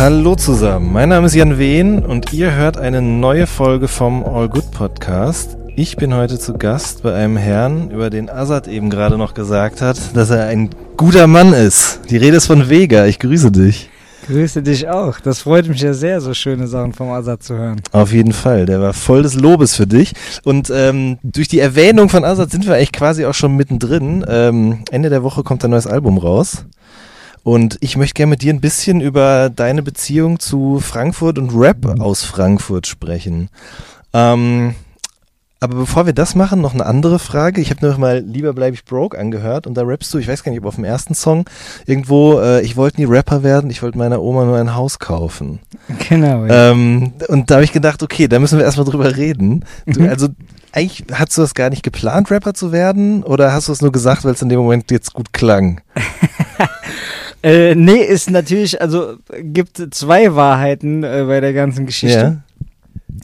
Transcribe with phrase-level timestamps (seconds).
[0.00, 4.48] Hallo zusammen, mein Name ist Jan Wehn und ihr hört eine neue Folge vom All
[4.48, 5.58] Good Podcast.
[5.76, 9.82] Ich bin heute zu Gast bei einem Herrn, über den Azad eben gerade noch gesagt
[9.82, 12.00] hat, dass er ein guter Mann ist.
[12.08, 13.04] Die Rede ist von Vega.
[13.04, 13.90] Ich grüße dich.
[14.26, 15.20] Grüße dich auch.
[15.20, 17.82] Das freut mich ja sehr, so schöne Sachen vom Azad zu hören.
[17.92, 18.64] Auf jeden Fall.
[18.64, 20.14] Der war voll des Lobes für dich.
[20.44, 24.24] Und ähm, durch die Erwähnung von Azad sind wir eigentlich quasi auch schon mittendrin.
[24.26, 26.64] Ähm, Ende der Woche kommt ein neues Album raus.
[27.42, 31.86] Und ich möchte gerne mit dir ein bisschen über deine Beziehung zu Frankfurt und Rap
[32.00, 33.48] aus Frankfurt sprechen.
[34.12, 34.74] Ähm,
[35.62, 37.60] aber bevor wir das machen, noch eine andere Frage.
[37.60, 40.26] Ich habe nur noch mal Lieber bleib ich broke angehört und da rappst du, ich
[40.26, 41.44] weiß gar nicht, ob auf dem ersten Song
[41.84, 45.60] irgendwo, äh, ich wollte nie Rapper werden, ich wollte meiner Oma nur ein Haus kaufen.
[46.08, 46.46] Genau.
[46.46, 46.70] Ja.
[46.70, 49.66] Ähm, und da habe ich gedacht, okay, da müssen wir erstmal drüber reden.
[49.84, 50.08] Du, mhm.
[50.08, 50.28] Also
[50.72, 53.92] eigentlich hast du das gar nicht geplant, Rapper zu werden oder hast du es nur
[53.92, 55.82] gesagt, weil es in dem Moment jetzt gut klang?
[57.42, 62.42] Äh, nee, ist natürlich, also gibt zwei Wahrheiten äh, bei der ganzen Geschichte.
[62.42, 63.16] Ja.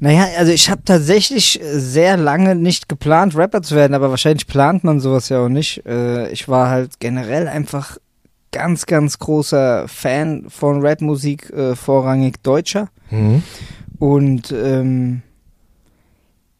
[0.00, 4.82] Naja, also ich habe tatsächlich sehr lange nicht geplant, Rapper zu werden, aber wahrscheinlich plant
[4.82, 5.86] man sowas ja auch nicht.
[5.86, 7.98] Äh, ich war halt generell einfach
[8.50, 12.88] ganz, ganz großer Fan von Rapmusik, äh, vorrangig Deutscher.
[13.10, 13.44] Mhm.
[14.00, 15.22] Und ähm,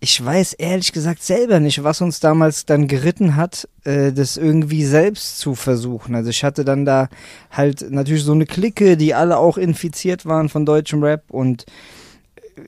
[0.02, 4.84] ich weiß ehrlich gesagt selber nicht, was uns damals dann geritten hat, äh, das irgendwie
[4.84, 6.16] selbst zu versuchen.
[6.16, 7.08] Also ich hatte dann da
[7.52, 11.66] halt natürlich so eine Clique, die alle auch infiziert waren von deutschem Rap und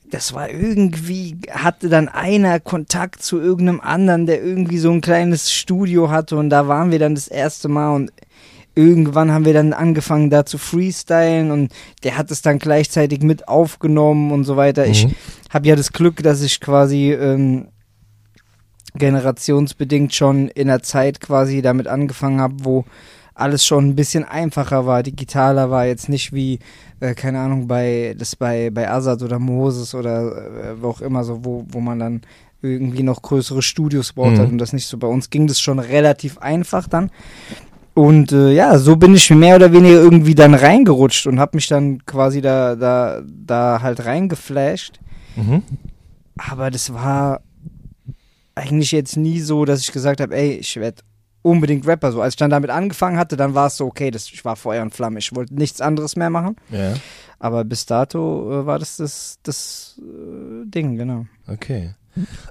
[0.08, 5.52] das war irgendwie, hatte dann einer Kontakt zu irgendeinem anderen, der irgendwie so ein kleines
[5.52, 8.12] Studio hatte und da waren wir dann das erste Mal und
[8.74, 13.48] irgendwann haben wir dann angefangen da zu freestylen und der hat es dann gleichzeitig mit
[13.48, 14.84] aufgenommen und so weiter.
[14.84, 14.90] Mhm.
[14.90, 15.08] Ich
[15.50, 17.68] habe ja das Glück, dass ich quasi ähm,
[18.94, 22.84] generationsbedingt schon in der Zeit quasi damit angefangen habe, wo
[23.34, 26.60] alles schon ein bisschen einfacher war, digitaler war, jetzt nicht wie,
[27.00, 31.24] äh, keine Ahnung, bei das bei, bei Azad oder Moses oder äh, wo auch immer
[31.24, 32.22] so, wo, wo man dann
[32.62, 34.38] irgendwie noch größere Studios baut mhm.
[34.38, 34.96] hat und das nicht so.
[34.98, 37.10] Bei uns ging das schon relativ einfach dann.
[37.94, 41.68] Und äh, ja, so bin ich mehr oder weniger irgendwie dann reingerutscht und habe mich
[41.68, 44.98] dann quasi da, da, da halt reingeflasht.
[45.36, 45.62] Mhm.
[46.36, 47.40] Aber das war
[48.56, 51.02] eigentlich jetzt nie so, dass ich gesagt habe, ey, ich werde
[51.42, 52.10] unbedingt Rapper.
[52.10, 54.56] So, als ich dann damit angefangen hatte, dann war es so, okay, das, ich war
[54.56, 55.20] Feuer und Flamme.
[55.20, 56.56] Ich wollte nichts anderes mehr machen.
[56.70, 56.94] Ja.
[57.38, 61.26] Aber bis dato äh, war das das, das äh, Ding, genau.
[61.46, 61.94] Okay.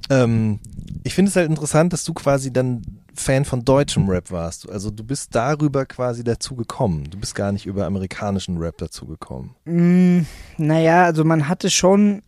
[0.09, 0.59] Ähm,
[1.03, 2.81] ich finde es halt interessant, dass du quasi dann
[3.15, 4.69] Fan von deutschem Rap warst.
[4.69, 7.09] Also du bist darüber quasi dazu gekommen.
[7.09, 9.55] Du bist gar nicht über amerikanischen Rap dazu gekommen.
[9.65, 10.21] Mm,
[10.57, 12.23] naja, also man hatte schon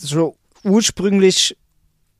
[0.00, 1.56] so ursprünglich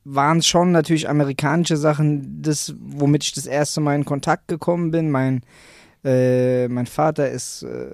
[0.05, 4.91] waren es schon natürlich amerikanische Sachen, das, womit ich das erste Mal in Kontakt gekommen
[4.91, 5.11] bin.
[5.11, 5.41] Mein,
[6.05, 7.89] äh, mein Vater ist, äh,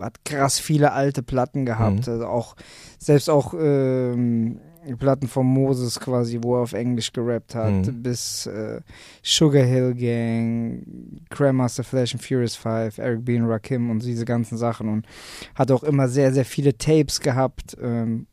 [0.00, 2.06] hat krass viele alte Platten gehabt.
[2.06, 2.12] Mhm.
[2.12, 2.56] Also auch,
[2.98, 4.58] selbst auch ähm,
[4.98, 8.02] Platten von Moses quasi, wo er auf Englisch gerappt hat, mhm.
[8.02, 8.80] bis äh,
[9.22, 10.82] Sugar Hill Gang,
[11.30, 13.38] Grandmaster Flash and Furious 5, Eric B.
[13.38, 15.06] und Rakim und diese ganzen Sachen und
[15.54, 17.76] hat auch immer sehr, sehr viele Tapes gehabt.
[17.80, 18.26] Ähm,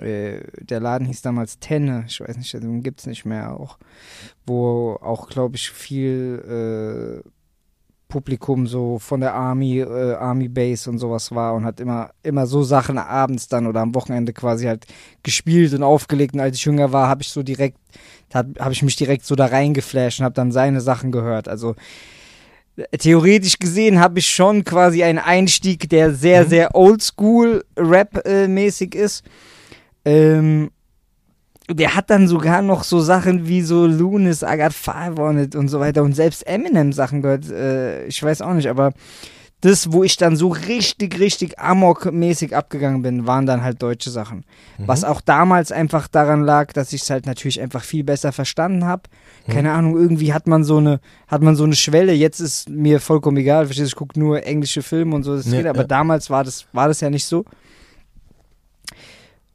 [0.00, 3.78] äh, der Laden hieß damals Tenne, ich weiß nicht, den gibt es nicht mehr auch,
[4.46, 7.28] wo auch, glaube ich, viel äh,
[8.08, 12.46] Publikum so von der Army, äh, Army Base und sowas war und hat immer, immer
[12.46, 14.86] so Sachen abends dann oder am Wochenende quasi halt
[15.22, 16.34] gespielt und aufgelegt.
[16.34, 17.78] Und als ich jünger war, habe ich so direkt,
[18.32, 21.48] habe ich mich direkt so da reingeflasht und habe dann seine Sachen gehört.
[21.48, 21.74] Also
[22.98, 26.48] theoretisch gesehen habe ich schon quasi einen Einstieg, der sehr, mhm.
[26.48, 29.24] sehr oldschool Rap-mäßig ist.
[30.04, 30.70] Ähm,
[31.70, 35.54] der hat dann sogar noch so Sachen wie so Lunis, I Got Five on it
[35.54, 37.50] und so weiter und selbst Eminem Sachen gehört.
[37.50, 38.92] Äh, ich weiß auch nicht, aber
[39.60, 44.44] das, wo ich dann so richtig, richtig amokmäßig abgegangen bin, waren dann halt deutsche Sachen.
[44.78, 44.86] Mhm.
[44.86, 48.84] Was auch damals einfach daran lag, dass ich es halt natürlich einfach viel besser verstanden
[48.84, 49.02] habe.
[49.46, 49.52] Mhm.
[49.52, 52.12] Keine Ahnung, irgendwie hat man so eine, hat man so eine Schwelle.
[52.12, 55.46] Jetzt ist mir vollkommen egal, verstehst du, ich gucke nur englische Filme und so, das
[55.46, 55.86] Ja, geht, aber ja.
[55.86, 57.44] damals war das, war das ja nicht so.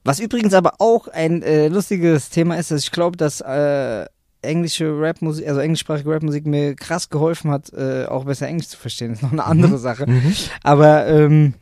[0.04, 4.06] Was übrigens aber auch ein äh, lustiges Thema ist, dass ich glaube, dass äh,
[4.42, 9.12] englische Rapmusik, also englischsprachige Rapmusik mir krass geholfen hat, äh, auch besser Englisch zu verstehen.
[9.12, 10.06] Das ist noch eine andere Sache.
[10.08, 10.34] Mhm.
[10.62, 11.54] Aber ähm,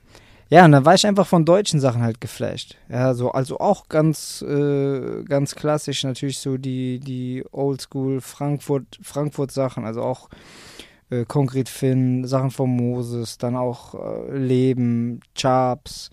[0.50, 2.76] ja, und dann war ich einfach von deutschen Sachen halt geflasht.
[2.90, 9.52] Ja, so, also auch ganz, äh, ganz klassisch natürlich so die, die Oldschool Frankfurt, Frankfurt
[9.52, 10.28] Sachen, also auch
[11.10, 16.10] äh, Konkret Finn, Sachen von Moses, dann auch äh, Leben, Charps,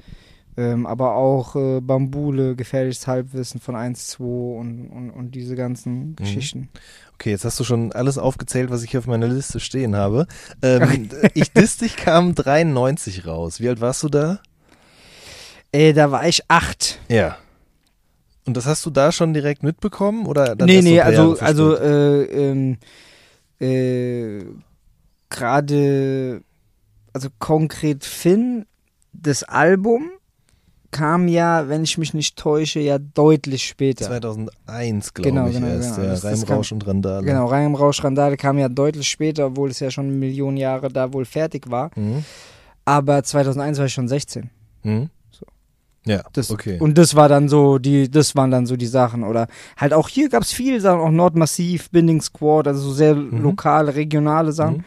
[0.59, 6.17] ähm, aber auch äh, Bambule, gefährliches Halbwissen von 1, 2 und, und, und diese ganzen
[6.17, 6.69] Geschichten.
[7.15, 10.27] Okay, jetzt hast du schon alles aufgezählt, was ich hier auf meiner Liste stehen habe.
[10.61, 13.61] Ähm, ich Diss dich kam 93 raus.
[13.61, 14.41] Wie alt warst du da?
[15.71, 16.99] Äh, da war ich acht.
[17.09, 17.37] Ja.
[18.45, 22.25] Und das hast du da schon direkt mitbekommen oder dann nee, nee, also, also äh,
[22.25, 22.79] ähm,
[23.61, 24.45] äh,
[25.29, 26.43] gerade,
[27.13, 28.67] also konkret Finn,
[29.13, 30.11] das Album
[30.91, 34.07] kam ja, wenn ich mich nicht täusche, ja deutlich später.
[34.07, 35.97] 2001, glaube Genau, ich genau, erst.
[35.97, 36.09] genau.
[36.09, 37.25] Ja, Reimrausch und Randale.
[37.27, 40.89] Genau, Reim im Rausch Randale kam ja deutlich später, obwohl es ja schon Millionen Jahre
[40.89, 41.91] da wohl fertig war.
[41.95, 42.25] Mhm.
[42.85, 44.49] Aber 2001 war ich schon 16.
[44.83, 45.11] Mhm.
[45.31, 45.45] So.
[46.07, 46.79] Ja, Das, okay.
[46.81, 49.25] Und das war dann so, die, das waren dann so die Sachen.
[49.25, 49.47] Oder
[49.77, 53.95] halt auch hier gab es viele Sachen, auch Nordmassiv, Binding Squad, also so sehr lokale,
[53.95, 54.85] regionale Sachen.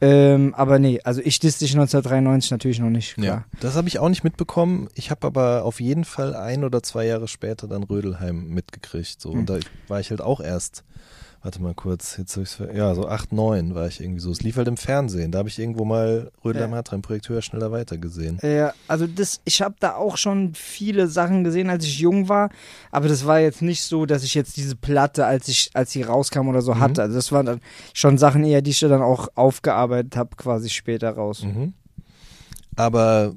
[0.00, 3.44] Ähm, aber nee, also ich diss dich 1993 natürlich noch nicht, Ja, klar.
[3.60, 4.88] das habe ich auch nicht mitbekommen.
[4.94, 9.20] Ich habe aber auf jeden Fall ein oder zwei Jahre später dann Rödelheim mitgekriegt.
[9.20, 9.32] So.
[9.32, 9.40] Hm.
[9.40, 9.58] Und da
[9.88, 10.84] war ich halt auch erst,
[11.42, 14.30] warte mal kurz, jetzt hab ich's ver- ja, so 8, 9 war ich irgendwie so.
[14.30, 15.30] Es lief halt im Fernsehen.
[15.32, 16.78] Da habe ich irgendwo mal Rödelheim Ja.
[16.78, 18.38] hat ein Projekt höher, schneller weiter gesehen.
[18.42, 22.50] Ja, also das, ich habe da auch schon viele Sachen gesehen, als ich jung war,
[22.90, 26.02] aber das war jetzt nicht so, dass ich jetzt diese Platte, als ich, als sie
[26.02, 26.80] rauskam oder so Mhm.
[26.80, 27.02] hatte.
[27.02, 27.60] Also das waren dann
[27.94, 31.44] schon Sachen eher, die ich dann auch aufgearbeitet habe, quasi später raus.
[31.44, 31.72] Mhm.
[32.76, 33.34] Aber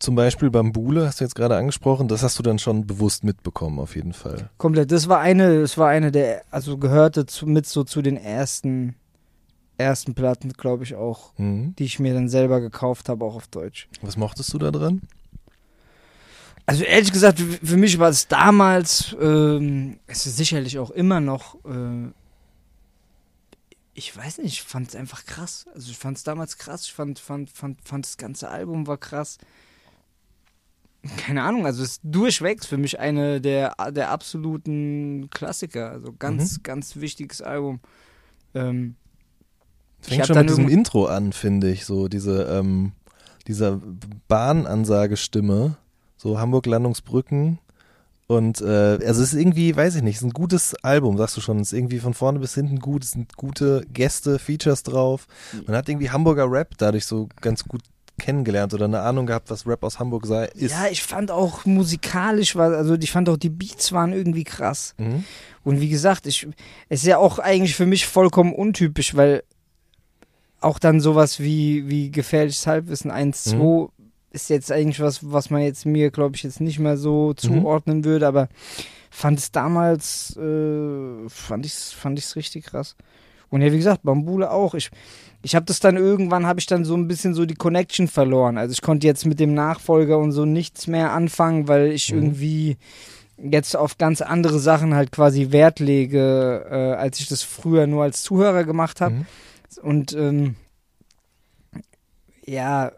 [0.00, 3.78] zum Beispiel Bambule, hast du jetzt gerade angesprochen, das hast du dann schon bewusst mitbekommen,
[3.78, 4.50] auf jeden Fall.
[4.58, 4.90] Komplett.
[4.90, 8.96] Das war eine, das war eine der, also gehörte zu, mit so zu den ersten,
[9.78, 11.74] ersten Platten, glaube ich auch, Mhm.
[11.78, 13.88] die ich mir dann selber gekauft habe, auch auf Deutsch.
[14.02, 15.02] Was mochtest du da dran?
[16.66, 21.56] Also ehrlich gesagt, für mich war es damals, ähm, es ist sicherlich auch immer noch,
[21.66, 22.10] äh,
[23.94, 25.66] ich weiß nicht, ich fand es einfach krass.
[25.74, 28.96] Also ich fand es damals krass, ich fand, fand, fand, fand das ganze Album war
[28.96, 29.36] krass.
[31.16, 35.90] Keine Ahnung, also es ist durchwegs für mich eine der, der absoluten Klassiker.
[35.90, 37.80] Also ganz, ganz wichtiges Album.
[38.54, 38.96] Ähm,
[40.00, 41.86] Fängt schon mit diesem Intro an, finde ich.
[41.86, 42.92] So diese, ähm,
[43.46, 43.80] dieser
[44.28, 45.76] Bahnansagestimme.
[46.16, 47.58] So Hamburg Landungsbrücken.
[48.26, 51.36] Und äh, also es ist irgendwie, weiß ich nicht, es ist ein gutes Album, sagst
[51.36, 51.58] du schon.
[51.60, 55.26] Es ist irgendwie von vorne bis hinten gut, es sind gute Gäste, Features drauf.
[55.66, 57.80] Man hat irgendwie Hamburger Rap dadurch so ganz gut
[58.20, 60.70] kennengelernt oder eine Ahnung gehabt, was Rap aus Hamburg sei, ist.
[60.72, 64.94] ja, ich fand auch musikalisch, war, also ich fand auch die Beats waren irgendwie krass.
[64.98, 65.24] Mhm.
[65.64, 66.46] Und wie gesagt, ich,
[66.88, 69.42] es ist ja auch eigentlich für mich vollkommen untypisch, weil
[70.60, 73.88] auch dann sowas wie, wie gefährliches Halbwissen 1, 2 Mhm.
[74.30, 78.04] ist jetzt eigentlich was, was man jetzt mir, glaube ich, jetzt nicht mehr so zuordnen
[78.04, 78.48] würde, aber
[79.10, 82.94] fand es damals, äh, fand ich es fand ich's richtig krass.
[83.50, 84.74] Und ja, wie gesagt, Bambule auch.
[84.74, 84.90] Ich,
[85.42, 88.58] ich habe das dann irgendwann, habe ich dann so ein bisschen so die Connection verloren.
[88.58, 92.18] Also ich konnte jetzt mit dem Nachfolger und so nichts mehr anfangen, weil ich Mhm.
[92.18, 92.76] irgendwie
[93.42, 98.04] jetzt auf ganz andere Sachen halt quasi Wert lege, äh, als ich das früher nur
[98.04, 99.14] als Zuhörer gemacht habe.
[99.14, 99.26] Mhm.
[99.82, 100.56] Und ähm,
[102.44, 102.92] ja,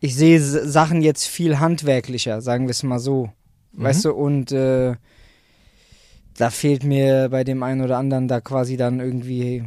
[0.00, 3.30] ich sehe Sachen jetzt viel handwerklicher, sagen wir es mal so.
[3.72, 3.82] Mhm.
[3.82, 4.94] Weißt du, und äh,
[6.40, 9.64] da fehlt mir bei dem einen oder anderen da quasi dann irgendwie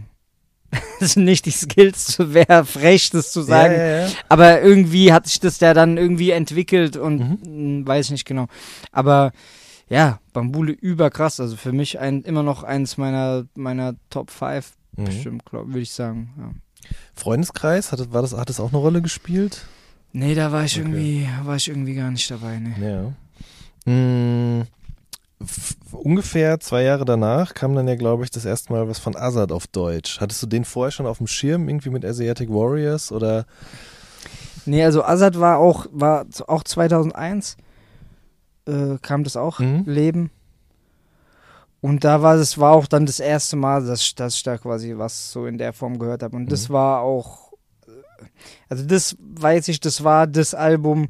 [1.15, 3.73] nicht die Skills zu wäre frech, das zu sagen.
[3.75, 4.13] Ja, ja, ja.
[4.29, 7.81] Aber irgendwie hat sich das ja dann irgendwie entwickelt und Mhm.
[7.81, 8.47] mh, weiß ich nicht genau.
[8.91, 9.31] Aber
[9.89, 11.39] ja, Bambule überkrass.
[11.39, 15.05] Also für mich ein, immer noch eins meiner, meiner Top 5 Mhm.
[15.05, 16.61] bestimmt, glaube würde ich sagen.
[17.15, 19.65] Freundeskreis, hat, war das, hat das auch eine Rolle gespielt?
[20.11, 20.87] Nee, da war ich Okay.
[20.87, 22.59] irgendwie, war ich irgendwie gar nicht dabei.
[22.59, 22.87] Nee.
[22.89, 23.11] Ja.
[23.85, 24.63] Hm,
[25.91, 29.51] ungefähr zwei Jahre danach kam dann ja, glaube ich, das erste Mal was von Azad
[29.51, 30.19] auf Deutsch.
[30.19, 33.45] Hattest du den vorher schon auf dem Schirm, irgendwie mit Asiatic Warriors oder?
[34.65, 37.57] Nee, also Azad war auch, war auch 2001,
[38.65, 39.83] äh, kam das auch, Mhm.
[39.85, 40.31] Leben.
[41.81, 44.93] Und da war es war auch dann das erste Mal, dass, dass ich da quasi
[44.97, 46.35] was so in der Form gehört habe.
[46.35, 46.73] Und das Mhm.
[46.73, 47.51] war auch,
[47.87, 47.91] äh,
[48.69, 51.09] also das weiß ich, das war das Album,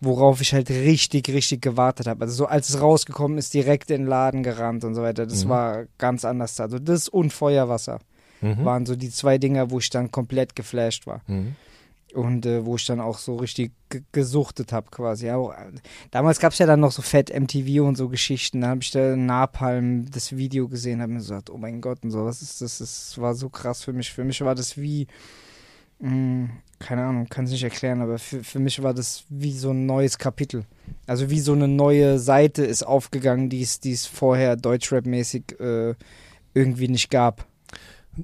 [0.00, 2.22] worauf ich halt richtig, richtig gewartet habe.
[2.22, 5.26] Also so als es rausgekommen ist, direkt in den Laden gerannt und so weiter.
[5.26, 5.48] Das Mhm.
[5.50, 6.58] war ganz anders.
[6.60, 8.00] Also das und Feuerwasser
[8.40, 8.64] Mhm.
[8.64, 11.20] waren so die zwei Dinger, wo ich dann komplett geflasht war.
[11.26, 11.54] Mhm.
[12.14, 15.26] Und äh, wo ich dann auch so richtig ge- gesuchtet habe quasi.
[15.26, 15.54] Ja, auch,
[16.10, 18.62] damals gab es ja dann noch so Fett MTV und so Geschichten.
[18.62, 22.10] Da habe ich da Napalm das Video gesehen, habe mir gesagt, oh mein Gott und
[22.10, 22.78] so, was ist das?
[22.78, 24.10] Das war so krass für mich.
[24.12, 25.06] Für mich war das wie,
[26.78, 29.84] keine Ahnung, kann es nicht erklären, aber für, für mich war das wie so ein
[29.86, 30.64] neues Kapitel.
[31.06, 35.94] Also wie so eine neue Seite ist aufgegangen, die es vorher Deutschrap-mäßig äh,
[36.54, 37.46] irgendwie nicht gab.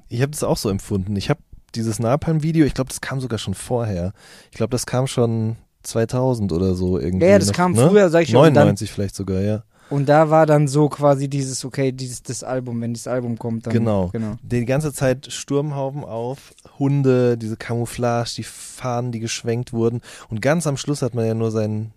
[0.09, 1.15] Ich habe das auch so empfunden.
[1.15, 1.39] Ich habe
[1.75, 4.13] dieses Napalm-Video, ich glaube, das kam sogar schon vorher.
[4.51, 7.27] Ich glaube, das kam schon 2000 oder so irgendwie.
[7.27, 7.87] Ja, das noch, kam ne?
[7.87, 8.39] früher, sag ich schon.
[8.39, 9.63] Und dann, 99 vielleicht sogar, ja.
[9.89, 13.67] Und da war dann so quasi dieses, okay, dieses das Album, wenn dieses Album kommt,
[13.67, 13.73] dann.
[13.73, 14.09] Genau.
[14.09, 14.37] genau.
[14.41, 20.01] Die ganze Zeit Sturmhauben auf, Hunde, diese Camouflage, die Fahnen, die geschwenkt wurden.
[20.29, 21.91] Und ganz am Schluss hat man ja nur sein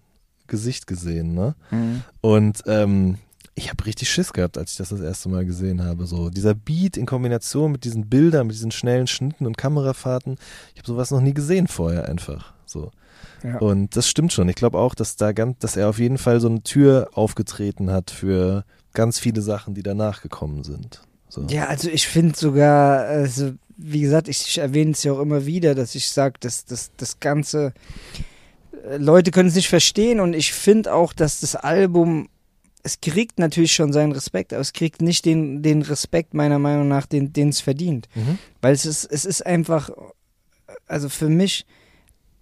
[0.46, 1.54] Gesicht gesehen, ne?
[1.70, 2.02] Mhm.
[2.20, 3.18] Und ähm,
[3.54, 6.06] ich habe richtig Schiss gehabt, als ich das das erste Mal gesehen habe.
[6.06, 10.36] So dieser Beat in Kombination mit diesen Bildern, mit diesen schnellen Schnitten und Kamerafahrten.
[10.74, 12.54] Ich habe sowas noch nie gesehen vorher einfach.
[12.64, 12.90] So.
[13.42, 13.58] Ja.
[13.58, 14.48] Und das stimmt schon.
[14.48, 17.90] Ich glaube auch, dass da ganz, dass er auf jeden Fall so eine Tür aufgetreten
[17.90, 21.02] hat für ganz viele Sachen, die danach gekommen sind.
[21.28, 21.46] So.
[21.48, 25.46] Ja, also ich finde sogar, also wie gesagt, ich, ich erwähne es ja auch immer
[25.46, 27.72] wieder, dass ich sage, dass das, das Ganze,
[28.86, 32.28] äh, Leute können es nicht verstehen und ich finde auch, dass das Album,
[32.82, 36.88] es kriegt natürlich schon seinen Respekt, aber es kriegt nicht den, den Respekt meiner Meinung
[36.88, 38.08] nach, den den es verdient.
[38.14, 38.38] Mhm.
[38.60, 39.90] Weil es ist, es ist einfach,
[40.86, 41.64] also für mich,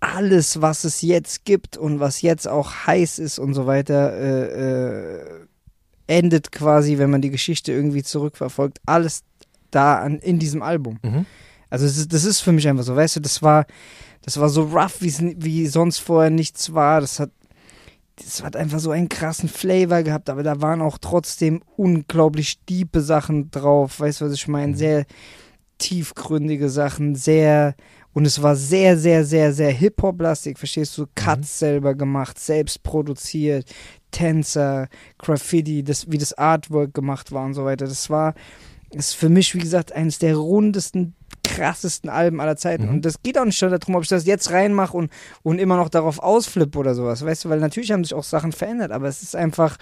[0.01, 5.17] alles, was es jetzt gibt und was jetzt auch heiß ist und so weiter, äh,
[5.17, 5.47] äh,
[6.07, 9.23] endet quasi, wenn man die Geschichte irgendwie zurückverfolgt, alles
[9.71, 10.99] da an, in diesem Album.
[11.03, 11.27] Mhm.
[11.71, 13.67] Also es ist, das ist für mich einfach so, weißt du, das war,
[14.23, 17.01] das war so rough, wie sonst vorher nichts war.
[17.01, 17.31] Das hat,
[18.17, 23.01] das hat einfach so einen krassen Flavor gehabt, aber da waren auch trotzdem unglaublich diepe
[23.01, 24.01] Sachen drauf.
[24.01, 24.73] Weißt du, was ich meine?
[24.73, 24.77] Mhm.
[24.77, 25.07] Sehr
[25.79, 27.75] tiefgründige Sachen, sehr
[28.19, 31.07] und es war sehr, sehr, sehr, sehr Hip-Hop-lastig, verstehst du?
[31.15, 33.73] Cuts selber gemacht, selbst produziert,
[34.11, 37.87] Tänzer, Graffiti, das, wie das Artwork gemacht war und so weiter.
[37.87, 38.35] Das war,
[38.91, 42.87] ist für mich, wie gesagt, eines der rundesten, krassesten Alben aller Zeiten.
[42.87, 42.89] Mhm.
[42.95, 45.13] Und das geht auch nicht schon darum, ob ich das jetzt reinmache und,
[45.45, 47.51] und immer noch darauf ausflippe oder sowas, weißt du?
[47.51, 49.77] Weil natürlich haben sich auch Sachen verändert, aber es ist einfach,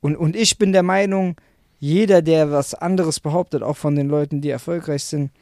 [0.00, 1.34] und, und ich bin der Meinung,
[1.80, 5.32] jeder, der was anderes behauptet, auch von den Leuten, die erfolgreich sind,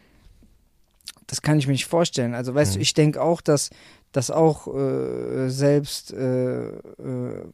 [1.27, 2.35] das kann ich mir nicht vorstellen.
[2.35, 2.77] Also weißt Mhm.
[2.77, 3.71] du, ich denke auch, dass,
[4.13, 7.45] dass auch äh, selbst äh, äh,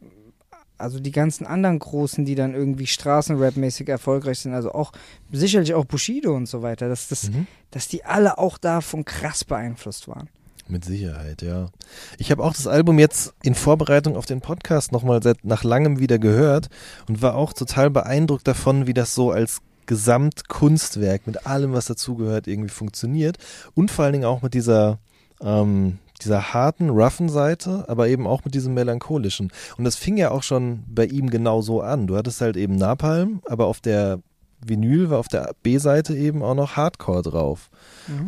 [0.76, 4.92] also die ganzen anderen Großen, die dann irgendwie Straßenrap-mäßig erfolgreich sind, also auch
[5.32, 7.46] sicherlich auch Bushido und so weiter, dass, das, Mhm.
[7.72, 10.28] dass die alle auch davon krass beeinflusst waren.
[10.68, 11.70] Mit Sicherheit, ja.
[12.18, 15.98] Ich habe auch das Album jetzt in Vorbereitung auf den Podcast nochmal seit nach langem
[15.98, 16.68] wieder gehört
[17.08, 22.46] und war auch total beeindruckt davon, wie das so als Gesamtkunstwerk mit allem, was dazugehört,
[22.46, 23.38] irgendwie funktioniert.
[23.74, 24.98] Und vor allen Dingen auch mit dieser,
[25.42, 29.50] ähm, dieser harten, roughen Seite, aber eben auch mit diesem melancholischen.
[29.76, 32.06] Und das fing ja auch schon bei ihm genau so an.
[32.06, 34.20] Du hattest halt eben Napalm, aber auf der
[34.64, 37.70] Vinyl war auf der B-Seite eben auch noch Hardcore drauf.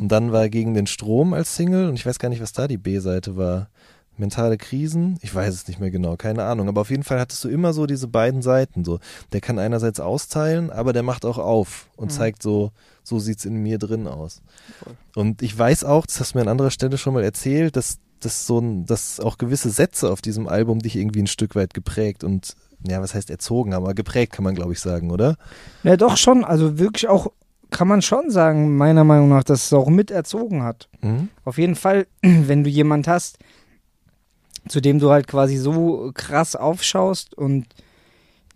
[0.01, 2.69] Und dann war Gegen den Strom als Single und ich weiß gar nicht, was da
[2.69, 3.69] die B-Seite war.
[4.21, 5.19] Mentale Krisen?
[5.23, 6.69] Ich weiß es nicht mehr genau, keine Ahnung.
[6.69, 8.85] Aber auf jeden Fall hattest du immer so diese beiden Seiten.
[8.85, 9.01] So,
[9.33, 12.11] der kann einerseits austeilen, aber der macht auch auf und Mhm.
[12.15, 12.71] zeigt so,
[13.03, 14.43] so sieht's in mir drin aus.
[14.85, 14.95] Voll.
[15.17, 17.99] Und ich weiß auch, das hast du mir an anderer Stelle schon mal erzählt, dass,
[18.21, 21.75] dass so ein, dass auch gewisse Sätze auf diesem Album dich irgendwie ein Stück weit
[21.75, 22.55] geprägt und
[22.87, 25.37] ja, was heißt erzogen, aber geprägt kann man, glaube ich, sagen, oder?
[25.83, 26.45] Ja, doch schon.
[26.45, 27.29] Also wirklich auch,
[27.71, 30.89] kann man schon sagen, meiner Meinung nach, dass es auch mit erzogen hat.
[31.03, 31.29] Mhm.
[31.45, 33.39] Auf jeden Fall, wenn du jemand hast,
[34.69, 37.67] zu dem du halt quasi so krass aufschaust und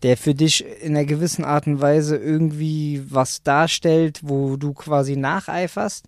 [0.03, 5.17] der für dich in einer gewissen Art und Weise irgendwie was darstellt, wo du quasi
[5.17, 6.07] nacheiferst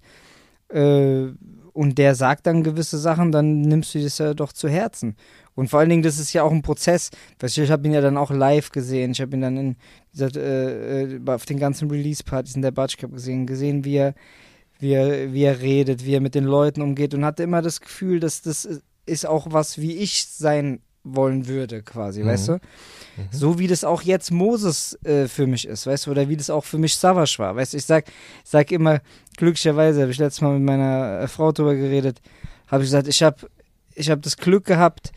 [0.68, 1.28] äh,
[1.72, 5.14] und der sagt dann gewisse Sachen, dann nimmst du das ja doch zu Herzen.
[5.54, 7.10] Und vor allen Dingen, das ist ja auch ein Prozess.
[7.42, 9.12] Ich habe ihn ja dann auch live gesehen.
[9.12, 9.76] Ich habe ihn dann in,
[10.12, 14.14] gesagt, äh, äh, auf den ganzen Release-Partys in der Batsch Cup gesehen, gesehen, wie er,
[14.78, 17.80] wie, er, wie er redet, wie er mit den Leuten umgeht und hatte immer das
[17.80, 22.26] Gefühl, dass das ist auch was, wie ich sein wollen würde, quasi, Mhm.
[22.26, 22.52] weißt du?
[22.54, 22.58] Mhm.
[23.30, 26.50] So wie das auch jetzt Moses äh, für mich ist, weißt du, oder wie das
[26.50, 29.00] auch für mich Savage war, weißt du, ich sag, ich sag immer,
[29.36, 32.20] glücklicherweise, habe ich letztes Mal mit meiner äh, Frau drüber geredet,
[32.66, 33.48] habe ich gesagt, ich habe
[33.94, 35.12] ich hab das Glück gehabt,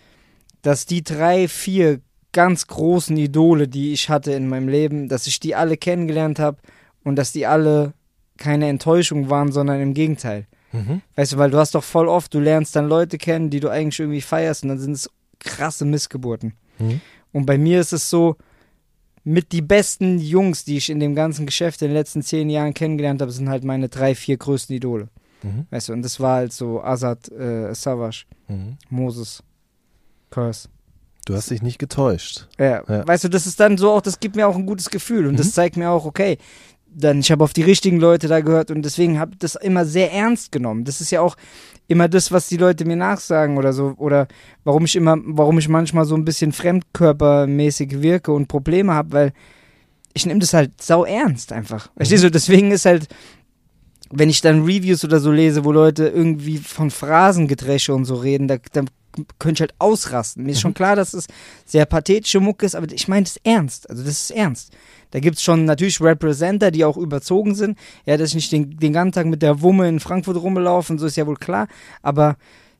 [0.61, 1.99] dass die drei, vier
[2.31, 6.57] ganz großen Idole, die ich hatte in meinem Leben, dass ich die alle kennengelernt habe
[7.03, 7.93] und dass die alle
[8.37, 10.45] keine Enttäuschung waren, sondern im Gegenteil.
[10.71, 11.01] Mhm.
[11.15, 13.69] Weißt du, weil du hast doch voll oft, du lernst dann Leute kennen, die du
[13.69, 15.09] eigentlich irgendwie feierst und dann sind es
[15.39, 16.53] krasse Missgeburten.
[16.77, 17.01] Mhm.
[17.31, 18.35] Und bei mir ist es so,
[19.23, 22.73] mit die besten Jungs, die ich in dem ganzen Geschäft in den letzten zehn Jahren
[22.73, 25.09] kennengelernt habe, sind halt meine drei, vier größten Idole.
[25.43, 25.67] Mhm.
[25.69, 28.77] Weißt du, und das war halt so Azad, äh, Savage, Mhm.
[28.89, 29.43] Moses,
[30.31, 30.69] Curse.
[31.25, 32.47] Du hast dich nicht getäuscht.
[32.57, 33.07] Ja, Ja.
[33.07, 35.33] weißt du, das ist dann so auch, das gibt mir auch ein gutes Gefühl und
[35.33, 35.37] Mhm.
[35.37, 36.37] das zeigt mir auch, okay,
[36.93, 39.85] dann ich habe auf die richtigen Leute da gehört und deswegen habe ich das immer
[39.85, 40.83] sehr ernst genommen.
[40.83, 41.35] Das ist ja auch
[41.87, 44.27] immer das, was die Leute mir nachsagen oder so oder
[44.63, 49.33] warum ich immer, warum ich manchmal so ein bisschen fremdkörpermäßig wirke und Probleme habe, weil
[50.13, 51.89] ich nehme das halt sau ernst einfach.
[51.95, 52.31] Verstehst du?
[52.31, 53.07] Deswegen ist halt
[54.11, 58.47] wenn ich dann Reviews oder so lese, wo Leute irgendwie von Phrasengedresche und so reden,
[58.47, 58.83] da, da
[59.39, 60.43] könnte ich halt ausrasten.
[60.43, 61.27] Mir ist schon klar, dass es
[61.65, 63.89] sehr pathetische Mucke ist, aber ich meine das ernst.
[63.89, 64.71] Also das ist ernst.
[65.11, 67.77] Da gibt's schon natürlich Representer, die auch überzogen sind.
[68.05, 71.05] Ja, dass ich nicht den, den ganzen Tag mit der Wumme in Frankfurt rumlaufe, so
[71.05, 71.67] ist ja wohl klar.
[72.01, 72.37] Aber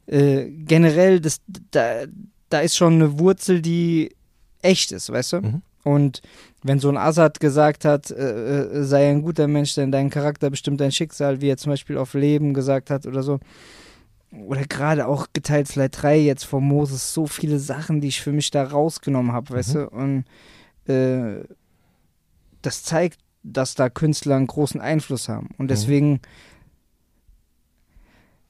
[0.08, 1.42] äh, generell, das,
[1.72, 2.06] da,
[2.50, 4.16] da ist schon eine Wurzel, die
[4.62, 5.42] echt ist, weißt du?
[5.42, 5.62] Mhm.
[5.84, 6.22] Und
[6.64, 10.50] wenn so ein Assad gesagt hat, äh, äh, sei ein guter Mensch, denn dein Charakter
[10.50, 13.40] bestimmt dein Schicksal, wie er zum Beispiel auf Leben gesagt hat oder so.
[14.32, 18.32] Oder gerade auch geteilt vielleicht drei jetzt von Moses, so viele Sachen, die ich für
[18.32, 19.90] mich da rausgenommen habe, weißt du?
[19.90, 20.26] Und
[20.86, 21.44] äh,
[22.62, 25.50] das zeigt, dass da Künstler einen großen Einfluss haben.
[25.58, 26.20] Und deswegen,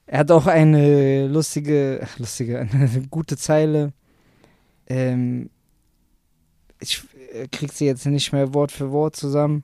[0.06, 3.94] er hat auch eine lustige, lustige, eine gute Zeile.
[4.88, 5.50] Ähm,
[6.82, 9.64] ich äh, krieg sie jetzt nicht mehr Wort für Wort zusammen.